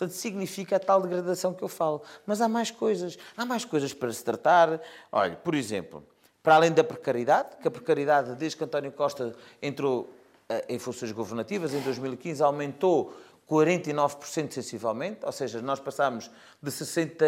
[0.00, 2.00] Portanto, significa a tal degradação que eu falo.
[2.24, 3.18] Mas há mais coisas.
[3.36, 4.80] Há mais coisas para se tratar.
[5.12, 6.02] Olha, por exemplo,
[6.42, 10.08] para além da precariedade, que a precariedade, desde que António Costa entrou
[10.48, 13.14] eh, em funções governativas, em 2015 aumentou
[13.46, 16.30] 49% sensivelmente, ou seja, nós passámos
[16.62, 17.26] de 60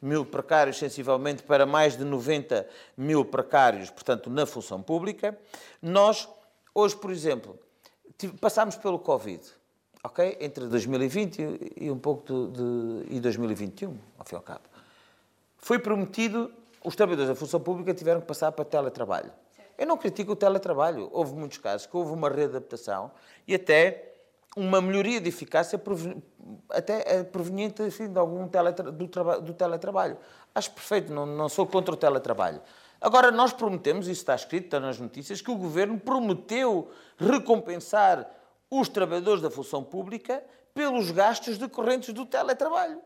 [0.00, 5.36] mil precários sensivelmente para mais de 90 mil precários, portanto, na função pública.
[5.82, 6.28] Nós,
[6.72, 7.58] hoje, por exemplo,
[8.40, 9.42] passámos pelo Covid
[10.04, 10.36] ok?
[10.40, 14.64] Entre 2020 e um pouco de, de, e 2021, ao fim e ao cabo.
[15.56, 16.52] Foi prometido,
[16.84, 19.32] os trabalhadores da função pública tiveram que passar para teletrabalho.
[19.78, 21.08] Eu não critico o teletrabalho.
[21.10, 23.10] Houve muitos casos que houve uma readaptação
[23.48, 24.12] e até
[24.56, 25.80] uma melhoria de eficácia
[26.70, 30.16] até é proveniente enfim, de algum teletra, do, do, teletrabalho.
[30.54, 32.60] Acho perfeito, não, não sou contra o teletrabalho.
[33.00, 36.88] Agora, nós prometemos, isso está escrito, está nas notícias, que o Governo prometeu
[37.18, 38.30] recompensar
[38.70, 43.00] os trabalhadores da função pública pelos gastos decorrentes do teletrabalho.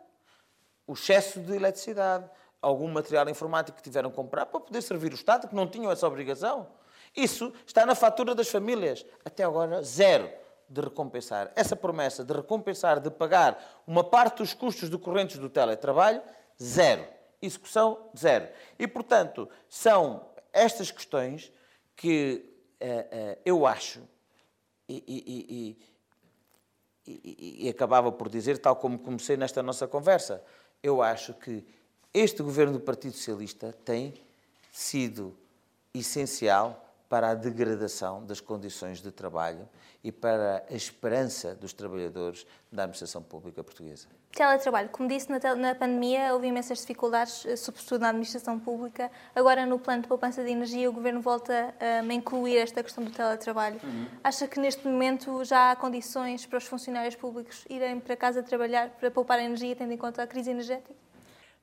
[0.86, 2.28] O excesso de eletricidade,
[2.62, 5.92] algum material informático que tiveram que comprar para poder servir o Estado, que não tinham
[5.92, 6.66] essa obrigação.
[7.14, 9.04] Isso está na fatura das famílias.
[9.24, 10.30] Até agora, zero
[10.68, 11.50] de recompensar.
[11.56, 16.22] Essa promessa de recompensar, de pagar uma parte dos custos decorrentes do teletrabalho,
[16.60, 17.06] zero.
[17.40, 18.48] Execução, zero.
[18.78, 21.52] E, portanto, são estas questões
[21.94, 22.44] que
[22.80, 24.02] uh, uh, eu acho
[24.88, 25.76] e,
[27.06, 30.42] e, e, acabava por dizer, tal como comecei nesta nossa conversa,
[30.82, 31.64] eu acho que
[32.12, 34.14] este governo do Partido Socialista tem
[34.72, 35.36] sido
[35.92, 39.68] essencial para a degradação das condições de trabalho
[40.04, 44.06] e para a esperança dos trabalhadores da administração pública portuguesa.
[44.30, 44.90] Teletrabalho.
[44.90, 49.10] Como disse, na, na pandemia houve imensas dificuldades, eh, sobretudo na administração pública.
[49.34, 53.10] Agora, no plano de poupança de energia, o Governo volta a incluir esta questão do
[53.10, 53.80] teletrabalho.
[53.82, 54.06] Uhum.
[54.22, 58.90] Acha que neste momento já há condições para os funcionários públicos irem para casa trabalhar
[58.90, 60.94] para poupar energia, tendo em conta a crise energética?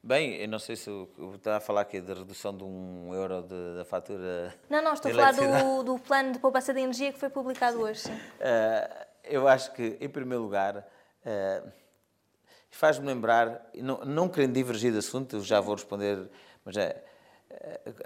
[0.06, 0.88] Bem, eu não sei se
[1.34, 4.54] está a falar aqui da redução de um euro de, da fatura.
[4.70, 7.82] Não, não, estou a falar do, do, plano de poupança de energia que foi publicado
[7.82, 8.08] hoje.
[8.08, 11.72] Uh, eu acho que, em primeiro lugar, uh,
[12.70, 16.30] faz-me lembrar, não, não querendo divergir de assunto, já vou responder,
[16.64, 17.04] mas é,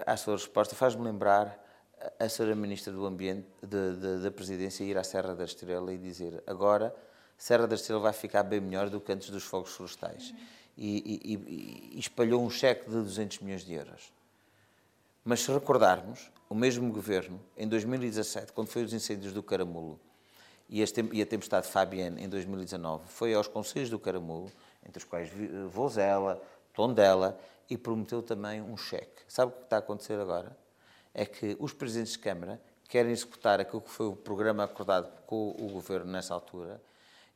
[0.06, 1.62] à sua resposta, faz-me lembrar
[2.18, 5.98] a senhora Ministra do Ambiente, de, de, da Presidência, ir à Serra da Estrela e
[5.98, 6.96] dizer agora
[7.36, 10.30] Serra da Estrela vai ficar bem melhor do que antes dos fogos florestais.
[10.30, 14.10] Uhum e, e, e espalhou um cheque de 200 milhões de euros.
[15.22, 20.00] Mas se recordarmos, o mesmo governo, em 2017, quando foi os incêndios do Caramulo
[20.70, 24.50] e a tempestade Fabienne em 2019, foi aos conselhos do Caramulo,
[24.86, 25.30] entre os quais
[25.68, 27.38] Vozela, Tondela,
[27.68, 29.22] e prometeu também um cheque.
[29.28, 30.56] Sabe o que está a acontecer agora?
[31.12, 35.50] É que os presidentes de Câmara querem executar aquilo que foi o programa acordado com
[35.50, 36.80] o governo nessa altura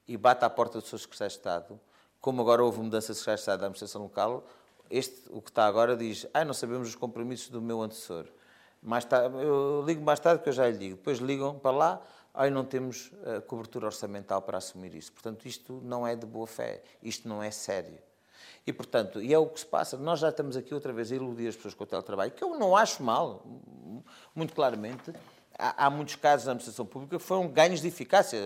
[0.08, 1.80] e bate à porta do seu secretário de Estado
[2.24, 4.46] como agora houve mudança de secretário de Estado da administração local,
[4.88, 8.24] este, o que está agora diz, ah, não sabemos os compromissos do meu antecessor.
[8.82, 10.96] Mais tarde, eu ligo mais tarde que eu já lhe digo.
[10.96, 15.12] Depois ligam para lá, aí não temos uh, cobertura orçamental para assumir isso.
[15.12, 17.98] Portanto, isto não é de boa fé, isto não é sério.
[18.66, 19.98] E, portanto, e é o que se passa.
[19.98, 22.58] Nós já estamos aqui outra vez a iludir as pessoas com o teletrabalho, que eu
[22.58, 23.44] não acho mal,
[24.34, 25.12] muito claramente.
[25.58, 28.40] Há, há muitos casos na administração pública que foram ganhos de eficácia.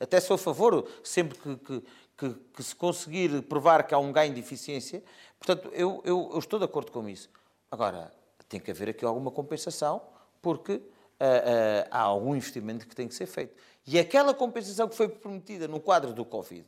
[0.00, 1.84] Até sou a favor, sempre que, que
[2.22, 5.02] que, que, se conseguir provar que há um ganho de eficiência,
[5.40, 7.28] portanto, eu, eu, eu, estou de acordo com isso.
[7.68, 8.12] Agora,
[8.48, 10.00] tem que haver aqui alguma compensação,
[10.40, 13.56] porque uh, uh, há algum investimento que tem que ser feito.
[13.84, 16.64] E aquela compensação que foi prometida no quadro do Covid,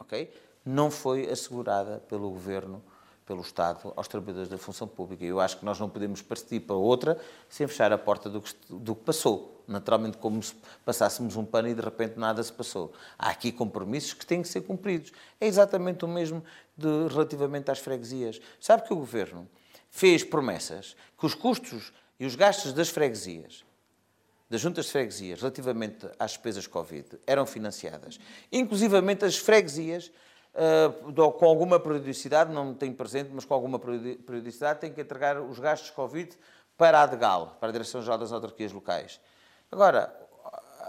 [0.00, 0.32] ok,
[0.64, 2.82] não foi assegurada pelo Governo
[3.26, 5.24] pelo Estado aos trabalhadores da função pública.
[5.24, 8.54] Eu acho que nós não podemos partir para outra sem fechar a porta do que,
[8.70, 9.64] do que passou.
[9.66, 12.92] Naturalmente, como se passássemos um pano e de repente nada se passou.
[13.18, 15.12] Há aqui compromissos que têm que ser cumpridos.
[15.40, 16.42] É exatamente o mesmo
[16.76, 18.40] de, relativamente às freguesias.
[18.60, 19.48] Sabe que o Governo
[19.90, 23.64] fez promessas que os custos e os gastos das freguesias,
[24.48, 28.20] das juntas de freguesias, relativamente às despesas Covid, eram financiadas.
[28.52, 30.12] Inclusivamente as freguesias
[30.56, 35.58] uh, com alguma periodicidade, não tenho presente, mas com alguma periodicidade, têm que entregar os
[35.58, 36.36] gastos Covid
[36.76, 39.20] para a ADGAL, para a Direção-Geral das Autarquias Locais.
[39.70, 40.14] Agora,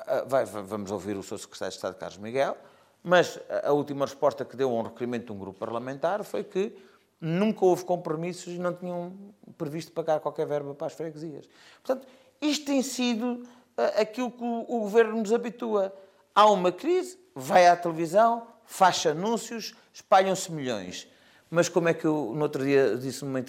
[0.08, 1.39] ah, vai, vamos ouvir o Sr.
[1.39, 2.58] Secretário de Estado, Carlos Miguel,
[3.03, 6.75] mas a última resposta que deu a um requerimento de um grupo parlamentar foi que
[7.19, 9.13] nunca houve compromissos e não tinham
[9.58, 11.47] previsto pagar qualquer verba para as freguesias.
[11.84, 12.08] Portanto,
[12.41, 13.43] isto tem sido
[13.77, 15.93] ah, aquilo que o Governo nos habitua.
[16.34, 21.08] Há uma crise, vai à televisão, faz anúncios, espalham-se milhões.
[21.49, 23.39] Mas como é que eu, no outro dia, disse numa,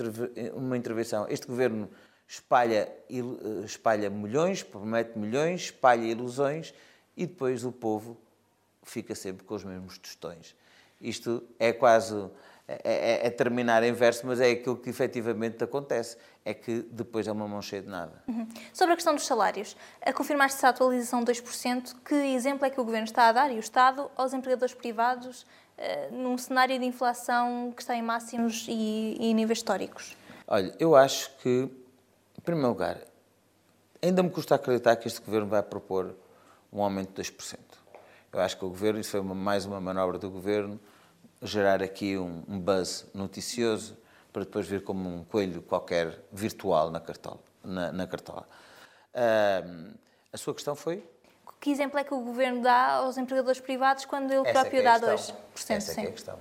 [0.54, 1.90] uma intervenção, este governo
[2.26, 6.72] espalha, eh, espalha milhões, promete milhões, espalha ilusões
[7.16, 8.16] e depois o povo
[8.84, 10.54] fica sempre com os mesmos tostões.
[11.00, 12.14] Isto é quase
[12.66, 16.16] é, é, é, terminar em verso, mas é aquilo que efetivamente acontece.
[16.48, 18.22] É que depois é uma mão cheia de nada.
[18.26, 18.48] Uhum.
[18.72, 22.80] Sobre a questão dos salários, a confirmar-se a atualização de 2%, que exemplo é que
[22.80, 25.46] o Governo está a dar e o Estado aos empregadores privados uh,
[26.10, 30.16] num cenário de inflação que está em máximos e, e níveis históricos?
[30.46, 31.68] Olha, eu acho que,
[32.38, 32.96] em primeiro lugar,
[34.00, 36.14] ainda me custa acreditar que este Governo vai propor
[36.72, 37.58] um aumento de 2%.
[38.32, 40.80] Eu acho que o Governo, isso foi uma, mais uma manobra do Governo,
[41.42, 43.98] gerar aqui um, um buzz noticioso
[44.32, 47.40] para depois vir como um coelho qualquer virtual na cartola.
[47.64, 48.46] Na, na cartola.
[49.14, 49.94] Uh,
[50.32, 51.04] a sua questão foi?
[51.60, 54.82] Que exemplo é que o Governo dá aos empregadores privados quando ele Essa próprio é
[54.82, 55.34] dá 2%?
[55.68, 56.38] Essa é, é a questão.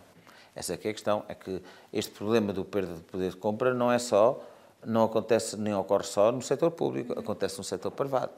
[0.56, 1.26] Essa é que é a questão.
[1.28, 4.43] É que este problema do perda de poder de compra não é só,
[4.86, 8.34] não acontece nem ocorre só no setor público, acontece no setor privado.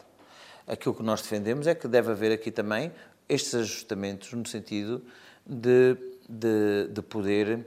[0.65, 2.93] Aquilo que nós defendemos é que deve haver aqui também
[3.27, 5.03] estes ajustamentos no sentido
[5.45, 5.97] de
[6.29, 7.65] de, de, poder,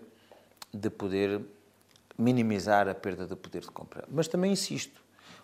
[0.72, 1.40] de poder
[2.18, 4.04] minimizar a perda de poder de compra.
[4.08, 5.02] Mas também insisto,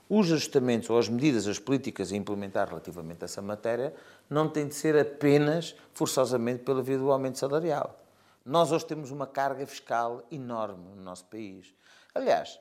[0.09, 3.95] os ajustamentos ou as medidas, as políticas a implementar relativamente a essa matéria
[4.29, 8.03] não têm de ser apenas, forçosamente, pela via do aumento salarial.
[8.45, 11.75] Nós hoje temos uma carga fiscal enorme no nosso país.
[12.15, 12.59] Aliás,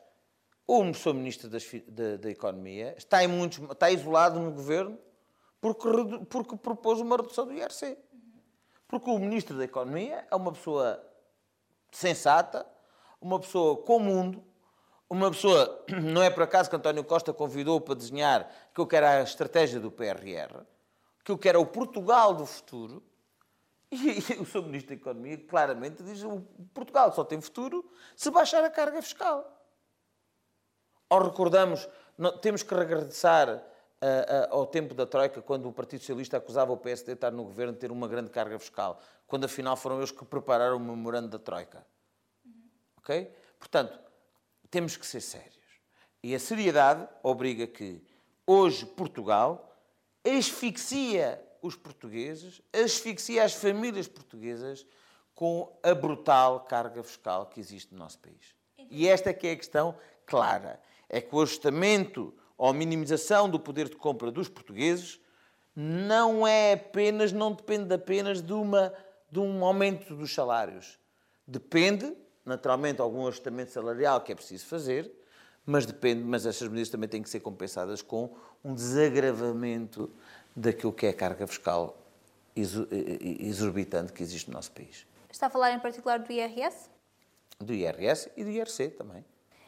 [0.68, 1.14] o Sr.
[1.14, 4.98] Ministro da, da, da Economia está, em muitos, está isolado no governo
[5.62, 5.88] porque,
[6.30, 7.98] porque propôs uma redução do IRC.
[8.88, 11.02] Porque o Ministro da Economia é uma pessoa
[11.92, 12.66] sensata,
[13.22, 14.44] uma pessoa com mundo,
[15.10, 19.06] uma pessoa, não é por acaso que António Costa convidou para desenhar que eu quero
[19.06, 20.64] a estratégia do PRR,
[21.24, 23.04] que eu quero o Portugal do futuro,
[23.92, 24.64] e, o Sr.
[24.64, 26.42] Ministro da Economia claramente diz o
[26.74, 29.54] Portugal só tem futuro se baixar a carga fiscal.
[31.10, 31.88] Ou recordamos,
[32.42, 33.64] temos que regressar
[34.50, 37.74] ao tempo da Troika, quando o Partido Socialista acusava o PSD de estar no governo
[37.74, 41.40] de ter uma grande carga fiscal, quando afinal foram eles que prepararam o memorando da
[41.40, 41.86] Troika.
[43.08, 43.32] Ok?
[43.58, 43.98] Portanto,
[44.70, 45.56] temos que ser sérios.
[46.22, 48.04] E a seriedade obriga que
[48.46, 49.74] hoje Portugal
[50.26, 54.86] asfixia os portugueses, asfixia as famílias portuguesas
[55.34, 58.54] com a brutal carga fiscal que existe no nosso país.
[58.92, 60.82] E esta é que é a questão clara.
[61.08, 65.22] É que o ajustamento ou minimização do poder de compra dos portugueses
[65.74, 68.94] não é apenas, não depende apenas de, uma,
[69.32, 71.00] de um aumento dos salários.
[71.48, 72.14] Depende,
[72.48, 75.12] naturalmente, algum ajustamento salarial que é preciso fazer,
[75.66, 78.34] mas depende, mas essas medidas também têm que ser compensadas com
[78.64, 80.10] um desagravamento
[80.56, 81.96] daquilo que é a carga fiscal
[82.56, 85.06] exorbitante que existe no nosso país.
[85.30, 86.90] Está a falar em particular do IRS?
[87.60, 89.24] Do IRS e do IRC também.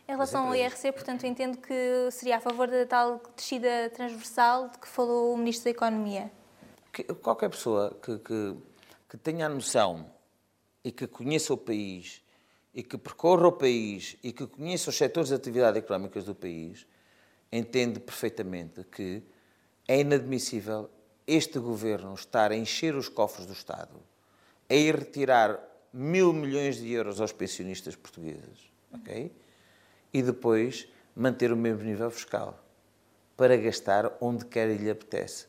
[0.07, 4.79] Em relação ao IRC, portanto, entendo que seria a favor da tal descida transversal de
[4.79, 6.31] que falou o Ministro da Economia.
[6.91, 8.55] Que, qualquer pessoa que, que,
[9.07, 10.09] que tenha a noção
[10.83, 12.23] e que conheça o país
[12.73, 16.85] e que percorra o país e que conheça os setores de atividade económicas do país,
[17.51, 19.23] entende perfeitamente que
[19.87, 20.89] é inadmissível
[21.25, 23.99] este governo estar a encher os cofres do Estado,
[24.69, 25.59] a ir retirar
[25.91, 29.31] mil milhões de euros aos pensionistas portugueses, ok?
[30.13, 32.63] e depois manter o mesmo nível fiscal
[33.37, 35.47] para gastar onde quer lhe apetece.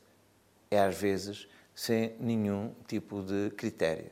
[0.70, 4.10] É às vezes sem nenhum tipo de critério.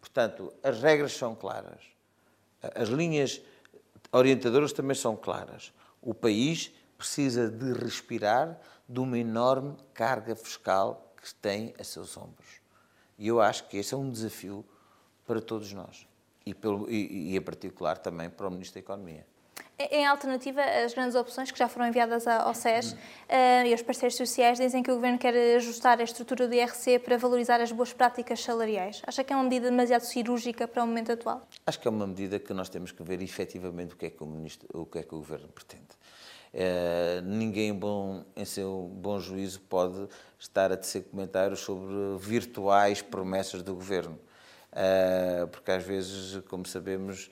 [0.00, 1.82] Portanto, as regras são claras,
[2.74, 3.40] as linhas
[4.12, 5.72] orientadoras também são claras.
[6.00, 8.58] O país precisa de respirar
[8.88, 12.60] de uma enorme carga fiscal que tem a seus ombros.
[13.18, 14.64] E eu acho que esse é um desafio
[15.26, 16.06] para todos nós.
[16.44, 19.26] e, pelo, e, e em particular também para o Ministro da Economia.
[19.90, 22.96] Em alternativa, as grandes opções que já foram enviadas ao SES uh,
[23.66, 27.16] e aos parceiros sociais dizem que o Governo quer ajustar a estrutura do IRC para
[27.16, 29.00] valorizar as boas práticas salariais.
[29.06, 31.48] Acha que é uma medida demasiado cirúrgica para o momento atual?
[31.66, 34.22] Acho que é uma medida que nós temos que ver efetivamente o que é que
[34.22, 35.88] o, ministro, o, que é que o Governo pretende.
[36.52, 40.08] Uh, ninguém bom, em seu bom juízo pode
[40.38, 44.18] estar a tecer comentários sobre virtuais promessas do Governo.
[44.72, 47.30] Uh, porque às vezes, como sabemos,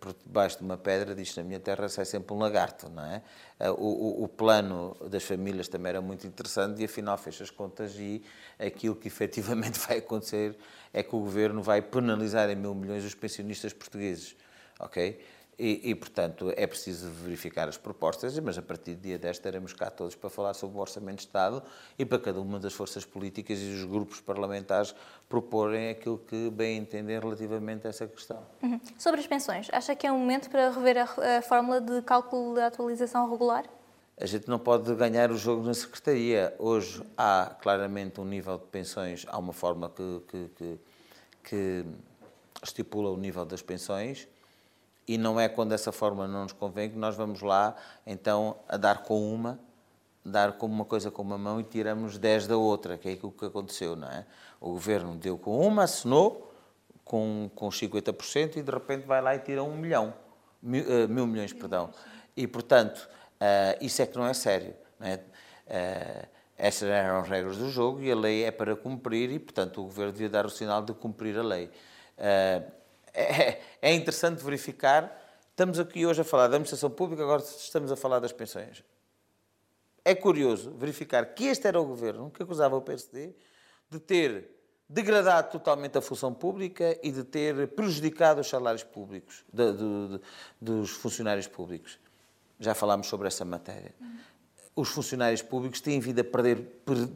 [0.00, 3.22] por debaixo de uma pedra, diz na minha terra sai sempre um lagarto, não é?
[3.58, 7.50] Ah, o, o, o, plano das famílias também era muito interessante e afinal fecha as
[7.50, 8.22] contas e
[8.58, 10.56] aquilo que efetivamente vai acontecer
[10.92, 14.36] é que o governo vai penalizar em mil milhões os pensionistas portugueses,
[14.78, 15.20] ok?
[15.58, 19.72] E, e, portanto, é preciso verificar as propostas, mas a partir do dia 10 estaremos
[19.72, 21.62] cá todos para falar sobre o Orçamento de Estado
[21.98, 24.94] e para cada uma das forças políticas e os grupos parlamentares
[25.30, 28.42] proporem aquilo que bem entendem relativamente a essa questão.
[28.62, 28.78] Uhum.
[28.98, 32.54] Sobre as pensões, acha que é um momento para rever a, a fórmula de cálculo
[32.54, 33.64] da atualização regular?
[34.20, 36.54] A gente não pode ganhar o jogo na Secretaria.
[36.58, 40.78] Hoje há claramente um nível de pensões, há uma forma que, que, que,
[41.44, 41.84] que
[42.62, 44.28] estipula o nível das pensões
[45.06, 47.76] e não é quando essa forma não nos convém que nós vamos lá,
[48.06, 49.58] então, a dar com uma,
[50.24, 53.30] dar como uma coisa com uma mão e tiramos 10 da outra, que é aquilo
[53.30, 54.26] que aconteceu, não é?
[54.60, 56.52] O governo deu com uma, assinou
[57.04, 60.12] com, com 50% e de repente vai lá e tira um milhão,
[60.60, 61.90] mil, uh, mil milhões, perdão.
[62.36, 63.08] E, portanto,
[63.40, 65.14] uh, isso é que não é sério, não é?
[65.66, 69.82] Uh, essas eram as regras do jogo e a lei é para cumprir e, portanto,
[69.82, 71.70] o governo devia dar o sinal de cumprir a lei.
[73.16, 75.22] É, é interessante verificar.
[75.50, 78.84] Estamos aqui hoje a falar da administração pública, agora estamos a falar das pensões.
[80.04, 83.34] É curioso verificar que este era o governo que acusava o PSD
[83.90, 84.50] de ter
[84.88, 90.20] degradado totalmente a função pública e de ter prejudicado os salários públicos, de, de, de,
[90.60, 91.98] dos funcionários públicos.
[92.60, 93.94] Já falámos sobre essa matéria.
[94.76, 96.58] Os funcionários públicos têm vindo a perder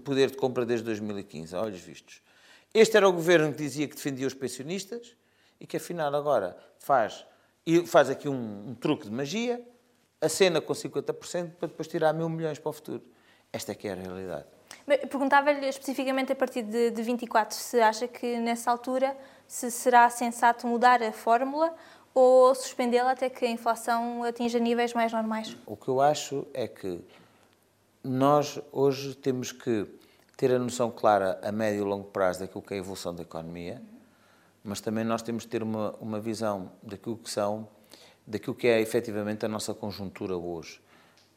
[0.02, 2.22] poder de compra desde 2015, a olhos vistos.
[2.72, 5.14] Este era o governo que dizia que defendia os pensionistas,
[5.60, 7.26] e que afinal agora faz,
[7.86, 9.62] faz aqui um, um truque de magia,
[10.20, 13.02] acena com 50% para depois tirar mil milhões para o futuro.
[13.52, 14.46] Esta é que é a realidade.
[14.86, 20.66] Perguntava-lhe especificamente a partir de, de 24 se acha que nessa altura se será sensato
[20.66, 21.74] mudar a fórmula
[22.14, 25.56] ou suspendê-la até que a inflação atinja níveis mais normais?
[25.66, 27.00] O que eu acho é que
[28.02, 29.86] nós hoje temos que
[30.36, 33.22] ter a noção clara a médio e longo prazo daquilo que é a evolução da
[33.22, 33.82] economia
[34.62, 37.68] mas também nós temos de ter uma, uma visão daquilo que são,
[38.26, 40.80] daquilo que é efetivamente a nossa conjuntura hoje.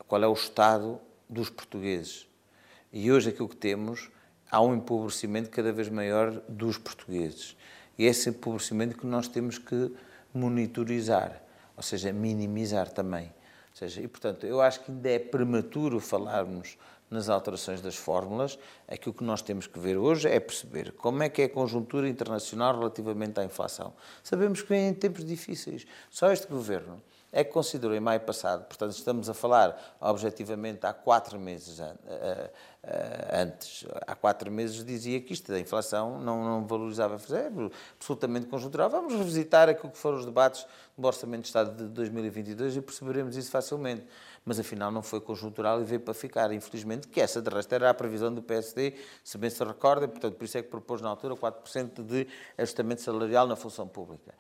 [0.08, 1.00] Qual é o estado
[1.30, 2.28] dos portugueses.
[2.92, 4.10] E hoje aquilo que temos,
[4.50, 7.58] há um empobrecimento cada vez maior dos portugueses.
[7.98, 9.92] E é esse empobrecimento que nós temos que
[10.34, 11.42] monitorizar,
[11.76, 13.26] ou seja, minimizar também.
[13.26, 16.78] Ou seja, e portanto, eu acho que ainda é prematuro falarmos
[17.14, 18.57] nas alterações das fórmulas,
[18.88, 22.09] aquilo que nós temos que ver hoje é perceber como é que é a conjuntura
[22.09, 23.93] internacional relativamente à inflação.
[24.24, 25.86] Sabemos que vem em tempos difíceis.
[26.09, 27.01] Só este governo
[27.32, 31.80] é que considerou em maio passado, portanto estamos a falar objetivamente há quatro meses
[33.32, 37.51] antes, há quatro meses dizia que isto da inflação não, não valorizava, é
[37.97, 38.88] absolutamente conjuntural.
[38.88, 43.36] Vamos revisitar aquilo que foram os debates do Orçamento de Estado de 2022 e perceberemos
[43.36, 44.05] isso facilmente
[44.46, 47.89] mas afinal não foi conjuntural e veio para ficar, infelizmente, que essa de resto era
[47.89, 51.10] a previsão do PSD, se bem se recorda, portanto, por isso é que propôs na
[51.10, 52.28] altura 4% de
[52.58, 54.34] ajustamento salarial na função pública.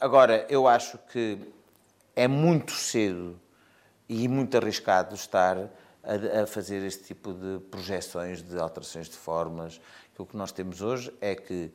[0.00, 1.38] Agora, eu acho que
[2.14, 3.38] é muito cedo
[4.08, 5.58] e muito arriscado estar
[6.02, 9.80] a, a, fazer este tipo de projeções de alterações de formas.
[10.16, 11.70] O que nós temos hoje é que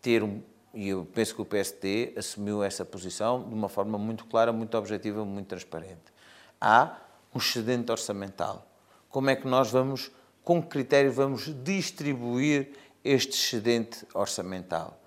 [0.00, 0.40] ter um,
[0.74, 4.76] e eu penso que o PSD assumiu essa posição de uma forma muito clara, muito
[4.76, 6.12] objetiva, muito transparente.
[6.60, 6.96] Há
[7.34, 8.66] um excedente orçamental.
[9.08, 10.10] Como é que nós vamos,
[10.44, 12.70] com que critério vamos distribuir
[13.04, 15.00] este excedente orçamental?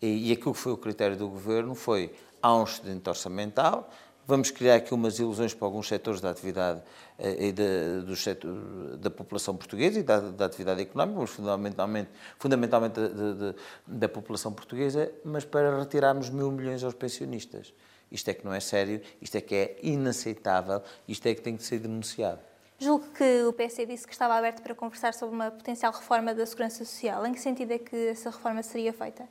[0.00, 3.90] E, e aquilo que foi o critério do Governo foi, há um excedente orçamental,
[4.26, 6.82] vamos criar aqui umas ilusões para alguns setores da atividade
[7.18, 12.10] eh, e da, do setor, da população portuguesa e da, da, atividade económica, mas fundamentalmente,
[12.38, 13.54] fundamentalmente da, da,
[13.86, 17.74] da, população portuguesa, mas para retirarmos mil milhões aos pensionistas.
[18.10, 21.56] Isto é que não é sério, isto é que é inaceitável, isto é que tem
[21.56, 22.40] que ser denunciado.
[22.78, 26.46] Julgo que o PSD disse que estava aberto para conversar sobre uma potencial reforma da
[26.46, 27.26] Segurança Social.
[27.26, 29.28] Em que sentido é que essa reforma seria feita?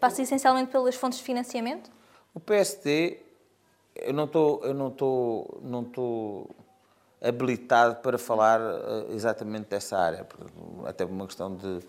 [0.00, 1.90] Passa essencialmente pelas fontes de financiamento?
[2.32, 3.27] O PSD
[3.98, 6.50] eu não estou, eu não estou, não estou
[7.20, 10.26] habilitado para falar eh, exatamente dessa área,
[10.86, 11.80] até por uma questão de,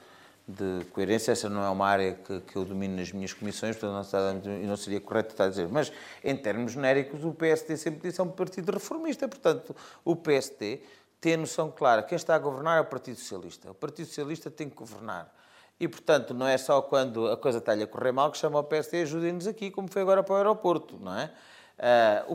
[0.48, 1.32] de coerência.
[1.32, 4.78] Essa não é uma área que, que eu domino nas minhas comissões, portanto não, não
[4.78, 5.68] seria correto estar a dizer.
[5.68, 5.92] Mas,
[6.24, 9.28] em termos genéricos, o PSD sempre disse é um partido reformista.
[9.28, 10.82] Portanto, o PSD
[11.22, 12.02] tem a noção clara.
[12.02, 13.72] Quem está a governar é o Partido Socialista.
[13.72, 15.32] O Partido Socialista tem que governar.
[15.80, 18.64] E, portanto, não é só quando a coisa está-lhe a correr mal que chama o
[18.64, 21.32] PSD ajudem-nos aqui, como foi agora para o aeroporto, não é?
[21.80, 22.34] Uh,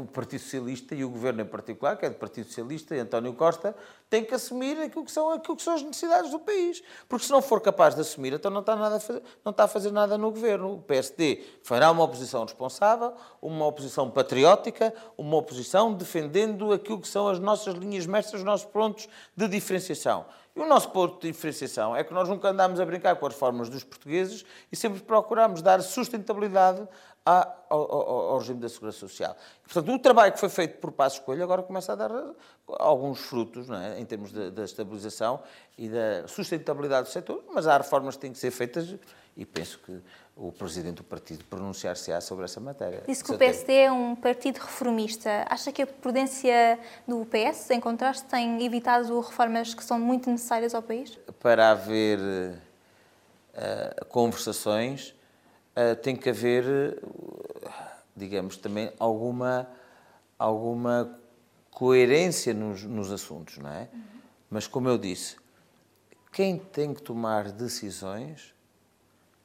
[0.00, 3.34] o, Partido Socialista e o Governo em particular, que é do Partido Socialista e António
[3.34, 3.76] Costa,
[4.08, 6.82] tem que assumir aquilo que, são, aquilo que são as necessidades do país.
[7.06, 9.64] Porque se não for capaz de assumir, então não está, nada a fazer, não está
[9.64, 10.76] a fazer nada no Governo.
[10.76, 17.28] O PSD fará uma oposição responsável, uma oposição patriótica, uma oposição defendendo aquilo que são
[17.28, 20.24] as nossas linhas mestras, os nossos pontos de diferenciação.
[20.56, 23.34] E o nosso ponto de diferenciação é que nós nunca andámos a brincar com as
[23.34, 24.42] formas dos portugueses
[24.72, 26.88] e sempre procuramos dar sustentabilidade
[27.26, 29.36] ao, ao, ao, regime da Segurança Social.
[29.64, 32.10] Portanto, o trabalho que foi feito por Passo Escolha agora começa a dar
[32.68, 33.98] alguns frutos é?
[33.98, 35.40] em termos da estabilização
[35.76, 38.94] e da sustentabilidade do setor, mas há reformas que têm que ser feitas
[39.36, 40.00] e penso que
[40.36, 43.02] o Presidente do Partido pronunciar-se-á sobre essa matéria.
[43.06, 45.44] Disse que o PSD é um partido reformista.
[45.50, 50.74] Acha que a prudência do PS, em contraste, tem evitado reformas que são muito necessárias
[50.74, 51.18] ao país?
[51.40, 55.14] Para haver uh, conversações
[56.02, 57.02] tem que haver,
[58.14, 59.68] digamos, também alguma,
[60.38, 61.18] alguma
[61.70, 63.88] coerência nos, nos assuntos, não é?
[63.92, 64.02] Uhum.
[64.50, 65.36] Mas, como eu disse,
[66.32, 68.54] quem tem que tomar decisões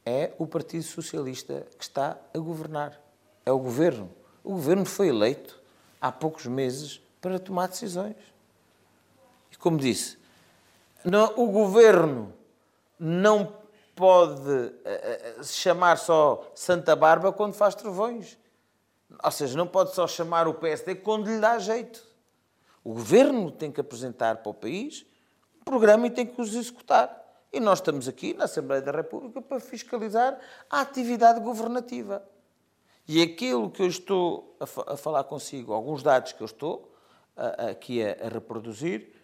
[0.05, 2.99] é o Partido Socialista que está a governar.
[3.45, 4.09] É o governo.
[4.43, 5.59] O governo foi eleito
[5.99, 8.15] há poucos meses para tomar decisões.
[9.51, 10.17] E, como disse,
[11.03, 12.33] não, o governo
[12.99, 13.53] não
[14.01, 18.35] pode uh, se chamar só Santa Barba quando faz trovões.
[19.23, 22.03] Ou seja, não pode só chamar o PSD quando lhe dá jeito.
[22.83, 25.05] O governo tem que apresentar para o país
[25.61, 27.15] um programa e tem que os executar.
[27.53, 32.23] E nós estamos aqui na Assembleia da República para fiscalizar a atividade governativa.
[33.07, 36.91] E aquilo que eu estou a, fa a falar consigo, alguns dados que eu estou
[37.37, 39.20] a, aqui a reproduzir,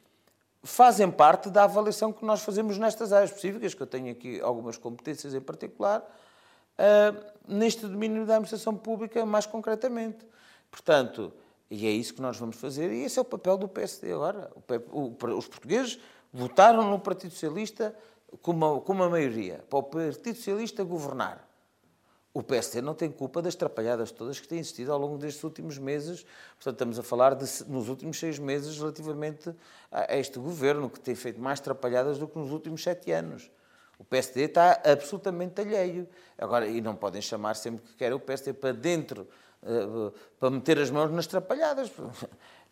[0.63, 4.77] fazem parte da avaliação que nós fazemos nestas áreas específicas, que eu tenho aqui algumas
[4.77, 10.25] competências em particular, uh, neste domínio da administração pública mais concretamente.
[10.69, 11.31] Portanto,
[11.69, 14.51] e é isso que nós vamos fazer, e esse é o papel do PSD agora.
[14.91, 15.99] O, o, os portugueses
[16.31, 17.95] votaram no Partido Socialista
[18.41, 21.46] com uma, com uma maioria, para o Partido Socialista governar.
[22.37, 25.79] O PSD não tem culpa das trapalhadas todas que têm existido ao longo destes últimos
[25.79, 26.23] meses.
[26.53, 29.51] Portanto, estamos a falar de, nos últimos seis meses relativamente
[29.91, 33.49] a este governo, que tem feito mais trapalhadas do que nos últimos sete anos.
[33.97, 36.07] O PSD está absolutamente alheio.
[36.37, 39.27] Agora, e não podem chamar sempre que querem o PSD para dentro,
[39.63, 41.91] eh, para meter as mãos nas trapalhadas.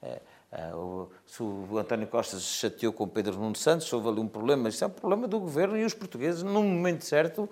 [0.01, 0.71] É, é,
[1.25, 4.69] se o António Costa se chateou com o Pedro Nuno Santos, houve ali um problema,
[4.69, 7.49] isso é um problema do governo e os portugueses, no momento certo,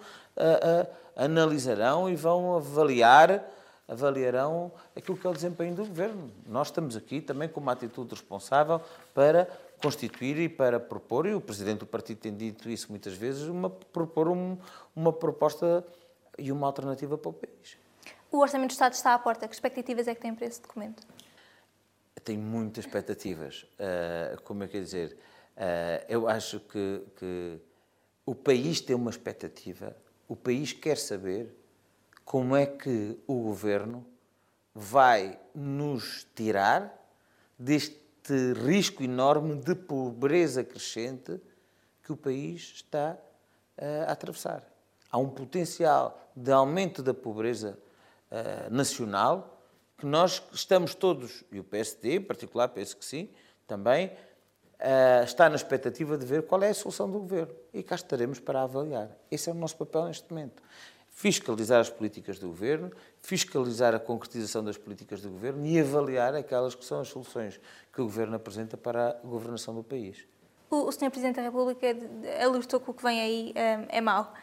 [1.16, 3.44] analisarão e vão avaliar
[3.88, 6.32] avaliarão aquilo que é o desempenho do governo.
[6.48, 8.82] Nós estamos aqui também com uma atitude responsável
[9.14, 9.48] para
[9.82, 13.70] constituir e para propor, e o Presidente do Partido tem dito isso muitas vezes, uma,
[13.70, 14.58] propor um,
[14.96, 15.86] uma proposta
[16.38, 17.78] e uma alternativa para o país.
[18.32, 19.48] O Orçamento do Estado está à porta.
[19.48, 21.04] Que expectativas é que tem para esse documento?
[22.24, 23.64] Tenho muitas expectativas.
[23.74, 25.18] Uh, como é que é dizer?
[25.56, 27.60] Uh, eu acho que, que
[28.26, 29.96] o país tem uma expectativa
[30.34, 31.56] o país quer saber
[32.26, 34.04] como é que o governo
[34.74, 36.92] vai nos tirar
[37.58, 41.40] deste risco enorme de pobreza crescente
[42.02, 43.16] que o país está
[43.78, 44.64] uh, a atravessar.
[45.12, 47.78] Há um potencial de aumento da pobreza
[48.32, 49.64] uh, nacional
[50.00, 53.30] que nós estamos todos, e o PSD em particular, penso que sim,
[53.68, 54.12] também,
[54.84, 57.54] uh, está na expectativa de ver qual é a solução do governo.
[57.74, 59.10] E cá estaremos para avaliar.
[59.32, 60.62] Esse é o nosso papel neste momento.
[61.10, 66.76] Fiscalizar as políticas do governo, fiscalizar a concretização das políticas do governo e avaliar aquelas
[66.76, 67.60] que são as soluções
[67.94, 70.26] que o governo apresenta para a governação do país.
[70.70, 71.12] O, o Sr.
[71.12, 71.88] Presidente da República
[72.42, 74.34] alertou que o que vem aí é, é mau.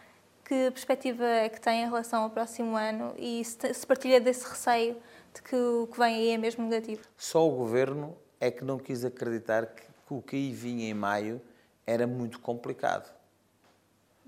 [0.45, 4.49] Que perspectiva é que tem em relação ao próximo ano e se, se partilha desse
[4.49, 4.97] receio
[5.35, 7.03] de que o que vem aí é mesmo negativo?
[7.17, 11.41] Só o governo é que não quis acreditar que o que aí vinha em maio
[11.87, 13.13] era muito complicado.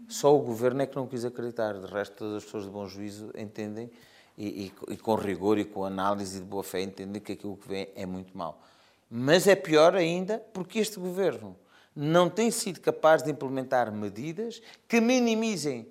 [0.08, 2.86] Só o governo é que não quis acreditar, de resto, todas as pessoas de bom
[2.86, 3.90] juízo entendem
[4.36, 7.68] e, e, e com rigor e com análise de boa fé entendem que aquilo que
[7.68, 8.60] vem é muito mau.
[9.10, 11.56] Mas é pior ainda porque este governo
[11.94, 15.82] não tem sido capaz de implementar medidas que minimizem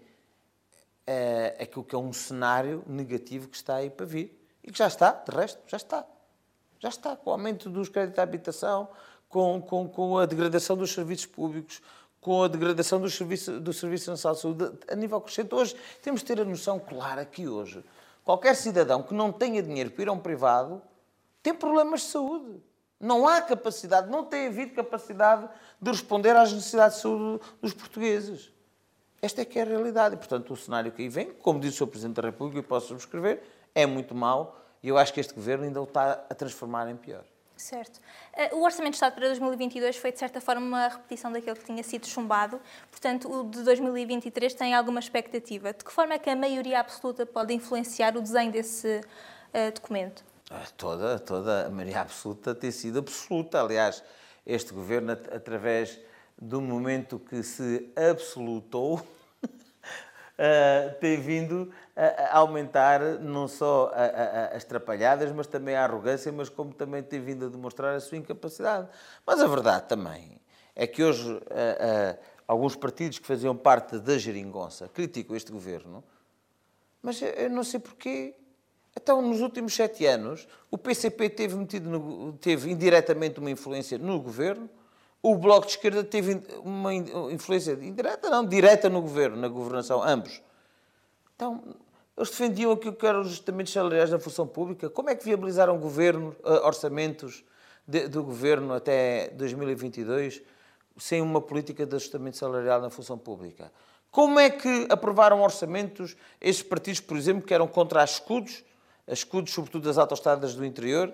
[1.08, 4.38] uh, aquilo que é um cenário negativo que está aí para vir.
[4.64, 6.06] E que já está, de resto, já está.
[6.80, 8.90] Já está, com o aumento dos créditos à habitação,
[9.32, 11.82] com, com, com a degradação dos serviços públicos,
[12.20, 15.56] com a degradação do serviço, do serviço Nacional de Saúde a nível crescente.
[15.56, 17.84] Hoje temos de ter a noção clara que hoje
[18.24, 20.82] qualquer cidadão que não tenha dinheiro para ir a um privado
[21.42, 22.62] tem problemas de saúde.
[23.00, 25.50] Não há capacidade, não tem havido capacidade
[25.82, 28.52] de responder às necessidades de saúde dos portugueses.
[29.20, 30.14] Esta é que é a realidade.
[30.14, 31.90] E, portanto, o cenário que aí vem, como disse o Sr.
[31.90, 33.42] Presidente da República, e posso subscrever,
[33.74, 36.96] é muito mau e eu acho que este governo ainda o está a transformar em
[36.96, 37.24] pior.
[37.62, 38.00] Certo.
[38.34, 41.66] Eh, o Orçamento de Estado para 2022 foi, de certa forma, uma repetição daquele que
[41.66, 42.60] tinha sido chumbado.
[42.90, 45.72] Portanto, o de 2023 tem alguma expectativa.
[45.72, 49.02] De que forma é que a maioria absoluta pode influenciar o desenho desse
[49.54, 50.24] uh, documento?
[50.50, 53.62] Ah, toda, toda a maioria absoluta tem sido absoluta.
[53.62, 54.04] Aliás,
[54.44, 56.00] este governo, através
[56.42, 59.06] do momento que se absolutou,
[60.42, 63.92] uh, tem vindo a, aumentar não só
[64.54, 68.18] as trapalhadas, mas também a arrogância, mas como também tem vindo a demonstrar a sua
[68.18, 68.88] incapacidade.
[69.26, 70.42] Mas a verdade também
[70.76, 72.18] é que hoje uh, uh,
[72.48, 76.04] alguns partidos que faziam parte da geringonça criticam este governo,
[77.02, 78.36] mas eu não sei porquê.
[78.96, 84.20] Então, nos últimos sete anos, o PCP teve, metido no, teve indiretamente uma influência no
[84.20, 84.70] governo,
[85.24, 90.42] o Bloco de Esquerda teve uma influência indireta, não, direta no governo, na governação, ambos.
[91.36, 91.64] Então,
[92.18, 94.90] eles defendiam aquilo que eram os ajustamentos salariais na função pública.
[94.90, 97.44] Como é que viabilizaram governo, eh, orçamentos
[97.88, 100.42] de, do governo até 2022
[100.98, 103.72] sem uma política de ajustamento salarial na função pública?
[104.10, 108.64] Como é que aprovaram orçamentos esses partidos, por exemplo, que eram contra as escudos,
[109.08, 111.14] as escudos sobretudo das autostradas do interior,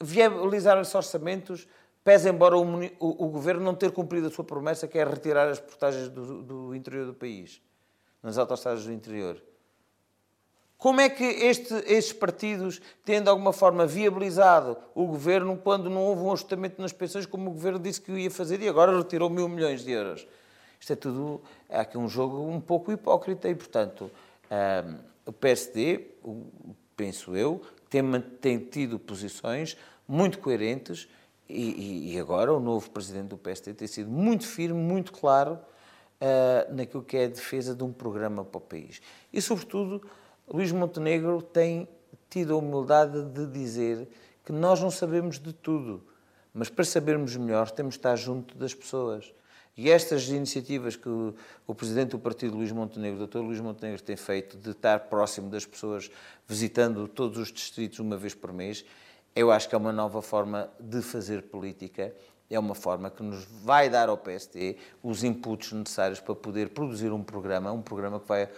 [0.00, 1.66] viabilizaram esses orçamentos
[2.04, 5.48] pese embora o, o, o, governo não ter cumprido a sua promessa, que é retirar
[5.48, 7.62] as portagens do, do interior do país,
[8.22, 9.42] nas autostradas do interior.
[10.76, 16.02] Como é que este, estes partidos têm de alguma forma viabilizado o governo quando não
[16.02, 19.30] houve um ajustamento nas pensões, como o governo disse que ia fazer e agora retirou
[19.30, 20.26] mil milhões de euros?
[20.78, 21.40] Isto é tudo.
[21.70, 24.10] Há aqui um jogo um pouco hipócrita e, portanto,
[25.24, 26.06] o PSD,
[26.94, 28.02] penso eu, tem,
[28.40, 31.08] tem tido posições muito coerentes
[31.48, 35.58] e, e, agora o novo presidente do PST tem sido muito firme, muito claro
[36.20, 39.02] uh, naquilo que é a defesa de um programa para o país.
[39.32, 40.02] E, sobretudo,
[40.48, 41.88] Luís Montenegro tem
[42.30, 44.08] tido a humildade de dizer
[44.44, 46.02] que nós não sabemos de tudo,
[46.52, 49.32] mas para sabermos melhor temos de estar junto das pessoas.
[49.76, 51.34] E estas iniciativas que o,
[51.66, 53.38] o Presidente do Partido, Luís Montenegro, o Dr.
[53.38, 56.10] Luís Montenegro, tem feito, de estar próximo das pessoas,
[56.46, 58.84] visitando todos os distritos uma vez por mês,
[59.34, 62.14] eu acho que é uma nova forma de fazer política,
[62.48, 67.12] é uma forma que nos vai dar ao PST os inputs necessários para poder produzir
[67.12, 68.48] um programa, um programa que vai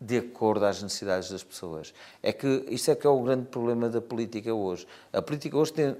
[0.00, 1.92] de acordo às necessidades das pessoas.
[2.22, 4.86] É que isso é que é o grande problema da política hoje.
[5.12, 5.96] A política hoje tem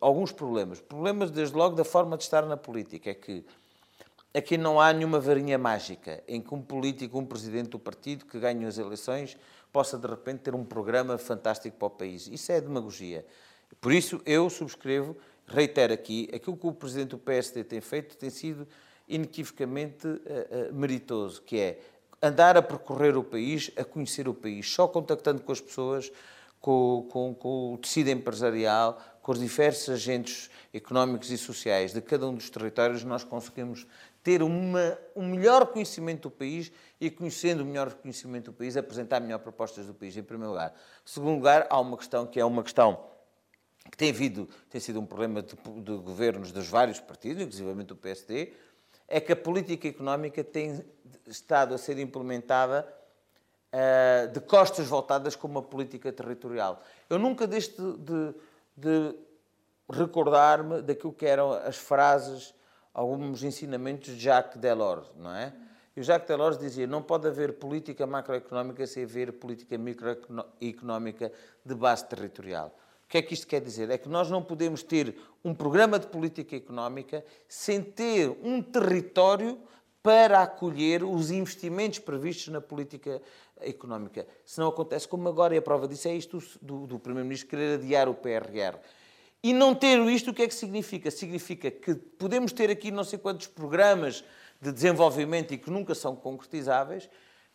[0.00, 0.80] alguns problemas.
[0.80, 3.10] Problemas, desde logo, da forma de estar na política.
[3.10, 3.44] É que
[4.34, 8.38] aqui não há nenhuma varinha mágica em que um político, um presidente do partido que
[8.38, 9.36] ganhe as eleições
[9.72, 12.28] possa de repente ter um programa fantástico para o país.
[12.28, 13.24] Isso é demagogia.
[13.80, 15.16] Por isso eu subscrevo,
[15.46, 18.66] reitero aqui, aquilo que o Presidente do PSD tem feito tem sido
[19.08, 20.18] inequivocamente uh,
[20.70, 21.78] uh, meritoso, que é
[22.22, 26.12] andar a percorrer o país, a conhecer o país, só contactando com as pessoas,
[26.60, 32.28] com, com, com o tecido empresarial, com os diversos agentes económicos e sociais de cada
[32.28, 33.86] um dos territórios, nós conseguimos
[34.22, 39.20] ter uma, um melhor conhecimento do país e, conhecendo o melhor conhecimento do país, apresentar
[39.20, 40.70] melhor propostas do país, em primeiro lugar.
[40.70, 43.02] Em segundo lugar, há uma questão que é uma questão
[43.90, 44.12] que tem,
[44.68, 48.52] tem sido um problema de, de governos dos vários partidos, inclusive do PSD,
[49.08, 50.84] é que a política económica tem
[51.26, 52.86] estado a ser implementada
[53.72, 56.82] uh, de costas voltadas com uma política territorial.
[57.08, 58.34] Eu nunca deixo de, de,
[58.76, 59.16] de
[59.90, 62.54] recordar-me daquilo que eram as frases
[63.00, 65.54] alguns ensinamentos de Jacques Delors, não é?
[65.96, 71.32] E o Jacques Delors dizia: não pode haver política macroeconómica sem haver política microeconómica
[71.64, 72.76] de base territorial.
[73.04, 73.90] O que é que isto quer dizer?
[73.90, 79.58] É que nós não podemos ter um programa de política económica sem ter um território
[80.02, 83.20] para acolher os investimentos previstos na política
[83.60, 84.26] económica.
[84.44, 87.74] Se não acontece como agora, e a prova disso é isto do, do Primeiro-Ministro querer
[87.74, 88.78] adiar o PRR.
[89.42, 91.10] E não ter isto, o que é que significa?
[91.10, 94.22] Significa que podemos ter aqui não sei quantos programas
[94.60, 97.08] de desenvolvimento e que nunca são concretizáveis.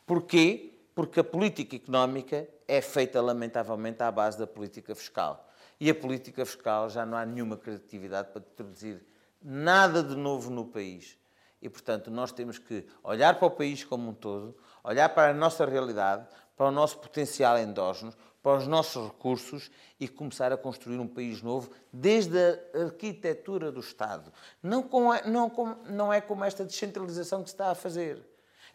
[0.06, 0.74] Porquê?
[0.96, 5.48] Porque a política económica é feita, lamentavelmente, à base da política fiscal.
[5.80, 9.06] E a política fiscal já não há nenhuma criatividade para introduzir
[9.42, 11.18] nada de novo no país.
[11.62, 15.34] E, portanto, nós temos que olhar para o país como um todo, olhar para a
[15.34, 18.14] nossa realidade, para o nosso potencial endógeno,
[18.46, 23.80] para os nossos recursos e começar a construir um país novo desde a arquitetura do
[23.80, 24.32] Estado.
[24.62, 28.24] Não, com, não, com, não é como esta descentralização que se está a fazer.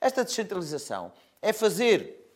[0.00, 2.34] Esta descentralização é fazer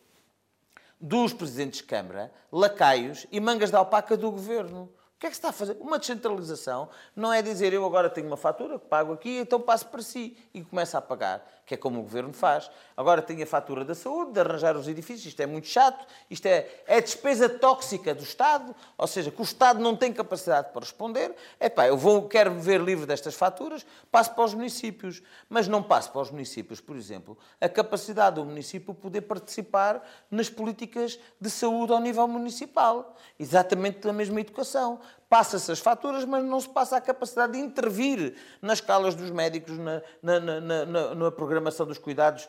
[0.97, 4.83] dos presidentes de Câmara lacaios e mangas de alpaca do governo.
[4.83, 5.75] O que é que se está a fazer?
[5.81, 10.01] Uma descentralização não é dizer eu agora tenho uma fatura, pago aqui, então passo para
[10.01, 12.69] si e começa a pagar que é como o governo faz.
[12.95, 16.45] Agora tem a fatura da saúde, de arranjar os edifícios, isto é muito chato, isto
[16.45, 20.81] é, é despesa tóxica do Estado, ou seja, que o Estado não tem capacidade para
[20.81, 21.35] responder.
[21.59, 25.81] É pá, eu vou, quero ver livre destas faturas, passo para os municípios, mas não
[25.81, 31.49] passo para os municípios, por exemplo, a capacidade do município poder participar nas políticas de
[31.49, 34.99] saúde ao nível municipal, exatamente da mesma educação
[35.29, 39.77] passa-se as faturas, mas não se passa a capacidade de intervir nas escalas dos médicos,
[39.77, 42.47] na, na, na, na, na programação dos cuidados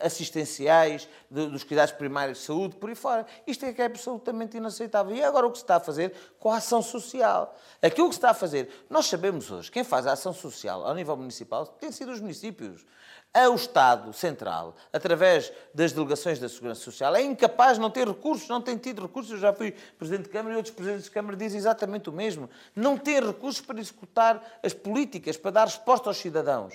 [0.00, 3.26] assistenciais, dos cuidados primários de saúde, por aí fora.
[3.46, 5.14] Isto é que é absolutamente inaceitável.
[5.14, 7.56] E agora o que se está a fazer com a ação social?
[7.82, 10.94] Aquilo que se está a fazer, nós sabemos hoje, quem faz a ação social ao
[10.94, 12.84] nível municipal tem sido os municípios
[13.46, 18.48] o Estado Central, através das delegações da Segurança Social, é incapaz de não ter recursos,
[18.48, 19.30] não tem tido recursos.
[19.30, 22.48] Eu já fui Presidente de Câmara e outros Presidentes de Câmara dizem exatamente o mesmo.
[22.74, 26.74] Não tem recursos para executar as políticas, para dar resposta aos cidadãos,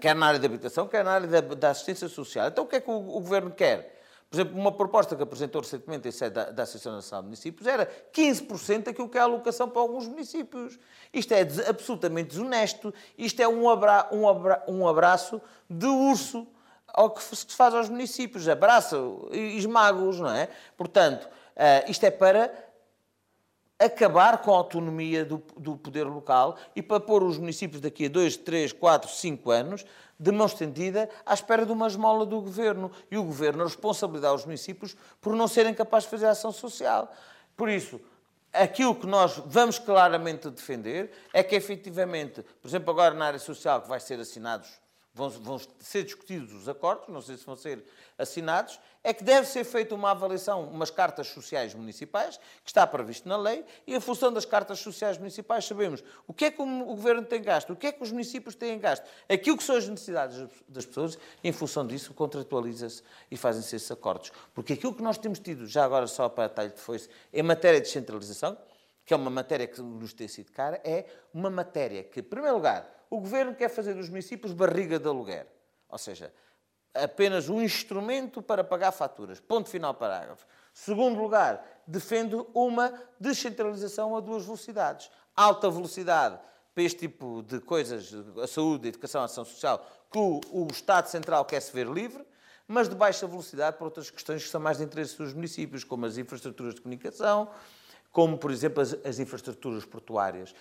[0.00, 2.48] quer na área da habitação, quer na área da assistência social.
[2.48, 3.96] Então o que é que o Governo quer?
[4.28, 7.66] Por exemplo, uma proposta que apresentou recentemente em sede da, da Associação Nacional de Municípios
[7.66, 10.78] era 15% daquilo que é a alocação para alguns municípios.
[11.12, 15.40] Isto é des, absolutamente desonesto, isto é um, abra, um, abra, um abraço
[15.70, 16.46] de urso
[16.88, 18.48] ao que se faz aos municípios.
[18.48, 18.96] Abraça
[19.30, 20.48] e esmaga-os, não é?
[20.76, 22.52] Portanto, uh, isto é para
[23.78, 28.08] acabar com a autonomia do, do, poder local e para pôr os municípios daqui a
[28.08, 29.84] 2, 3, 4, 5 anos
[30.18, 32.90] de mão estendida à espera de uma esmola do governo.
[33.10, 37.12] E o governo responsabilizar os municípios por não serem capazes de fazer ação social.
[37.54, 38.00] Por isso,
[38.52, 43.82] aquilo que nós vamos claramente defender é que, efetivamente, por exemplo, agora na área social
[43.82, 44.85] que vai ser assinados
[45.16, 47.82] vão, vão ser discutidos os acordos, não sei se vão ser
[48.18, 53.26] assinados, é que deve ser feita uma avaliação, umas cartas sociais municipais, que está previsto
[53.26, 56.84] na lei, e em função das cartas sociais municipais sabemos o que é que o
[56.84, 59.88] Governo tem gasto, o que é que os municípios têm gasto, aquilo que são as
[59.88, 64.30] necessidades das pessoas, e em função disso contratualiza-se e fazem-se esses acordos.
[64.54, 67.80] Porque aquilo que nós temos tido, já agora só para talho de foice, em matéria
[67.80, 68.58] de descentralização,
[69.06, 72.56] que é uma matéria que nos tem sido cara, é uma matéria que, em primeiro
[72.56, 75.46] lugar, o governo quer fazer dos municípios barriga de aluguer.
[75.88, 76.32] Ou seja,
[76.94, 79.40] apenas um instrumento para pagar faturas.
[79.40, 80.46] Ponto final, parágrafo.
[80.72, 85.10] Segundo lugar, defende uma descentralização a duas velocidades.
[85.34, 86.38] Alta velocidade
[86.74, 90.66] para este tipo de coisas, a saúde, a educação, a ação social, que o, o
[90.70, 92.22] Estado Central quer se ver livre,
[92.68, 96.04] mas de baixa velocidade para outras questões que são mais de interesse dos municípios, como
[96.04, 97.48] as infraestruturas de comunicação,
[98.12, 100.54] como, por exemplo, as, as infraestruturas portuárias.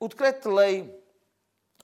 [0.00, 0.98] O decreto-lei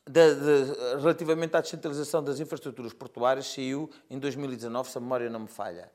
[0.09, 5.41] de, de, relativamente à descentralização das infraestruturas portuárias saiu em 2019, se a memória não
[5.41, 5.91] me falha.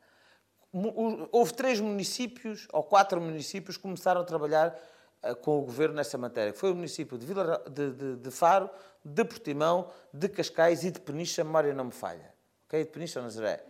[1.32, 4.78] Houve três municípios, ou quatro municípios, que começaram a trabalhar
[5.24, 6.54] uh, com o governo nessa matéria.
[6.54, 8.70] Foi o município de, Vila, de, de, de, Faro,
[9.04, 12.34] de Portimão, de Cascais e de Peniche, a memória não me falha.
[12.68, 12.84] Okay?
[12.84, 13.64] De Peniche Nazaré.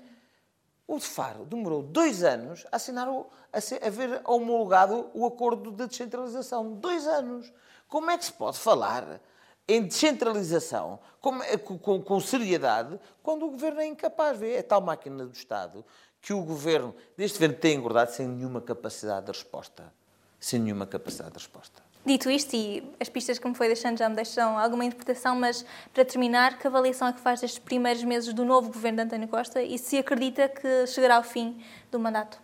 [0.88, 5.26] O de Faro demorou dois anos a assinar, o, a, ser, a ver homologado o
[5.26, 6.74] acordo de descentralização.
[6.74, 7.54] Dois anos.
[7.89, 9.19] Como é que se pode falar
[9.67, 11.39] em descentralização com,
[11.79, 14.41] com, com, seriedade quando o governo é incapaz?
[14.43, 15.83] É tal máquina do Estado
[16.21, 19.91] que o governo, deste governo, tem engordado sem nenhuma capacidade de resposta.
[20.39, 21.81] Sem nenhuma capacidade de resposta.
[22.05, 25.65] Dito isto, e as pistas que me foi deixando já me deixam alguma interpretação, mas
[25.93, 29.27] para terminar, que avaliação é que faz destes primeiros meses do novo governo de António
[29.27, 31.61] Costa e se acredita que chegará ao fim
[31.91, 32.39] do mandato?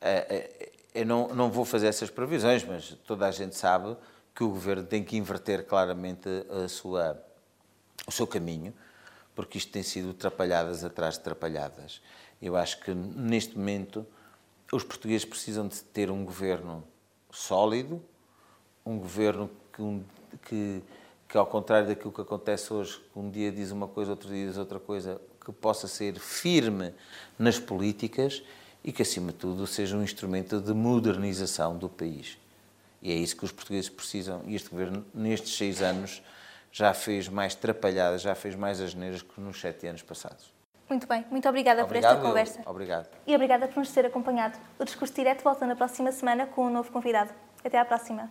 [0.00, 3.96] É, é, eu não, não vou fazer essas previsões, mas toda a gente sabe
[4.40, 7.22] que o governo tem que inverter claramente a sua,
[8.06, 8.72] o seu caminho,
[9.34, 12.00] porque isto tem sido atrapalhadas atrás de atrapalhadas.
[12.40, 14.06] Eu acho que neste momento
[14.72, 16.82] os portugueses precisam de ter um governo
[17.30, 18.02] sólido,
[18.86, 20.02] um governo que,
[20.48, 20.82] que,
[21.28, 24.56] que ao contrário daquilo que acontece hoje, um dia diz uma coisa, outro dia diz
[24.56, 26.94] outra coisa, que possa ser firme
[27.38, 28.42] nas políticas
[28.82, 32.38] e que, acima de tudo, seja um instrumento de modernização do país.
[33.02, 34.42] E é isso que os portugueses precisam.
[34.46, 36.22] E este governo, nestes seis anos,
[36.72, 40.52] já fez mais trapalhadas, já fez mais asneiras que nos sete anos passados.
[40.88, 42.62] Muito bem, muito obrigada Obrigado, por esta conversa.
[42.66, 43.08] Obrigado.
[43.26, 44.58] E obrigada por nos ter acompanhado.
[44.78, 47.32] O Discurso Direto volta na próxima semana com um novo convidado.
[47.64, 48.28] Até à próxima.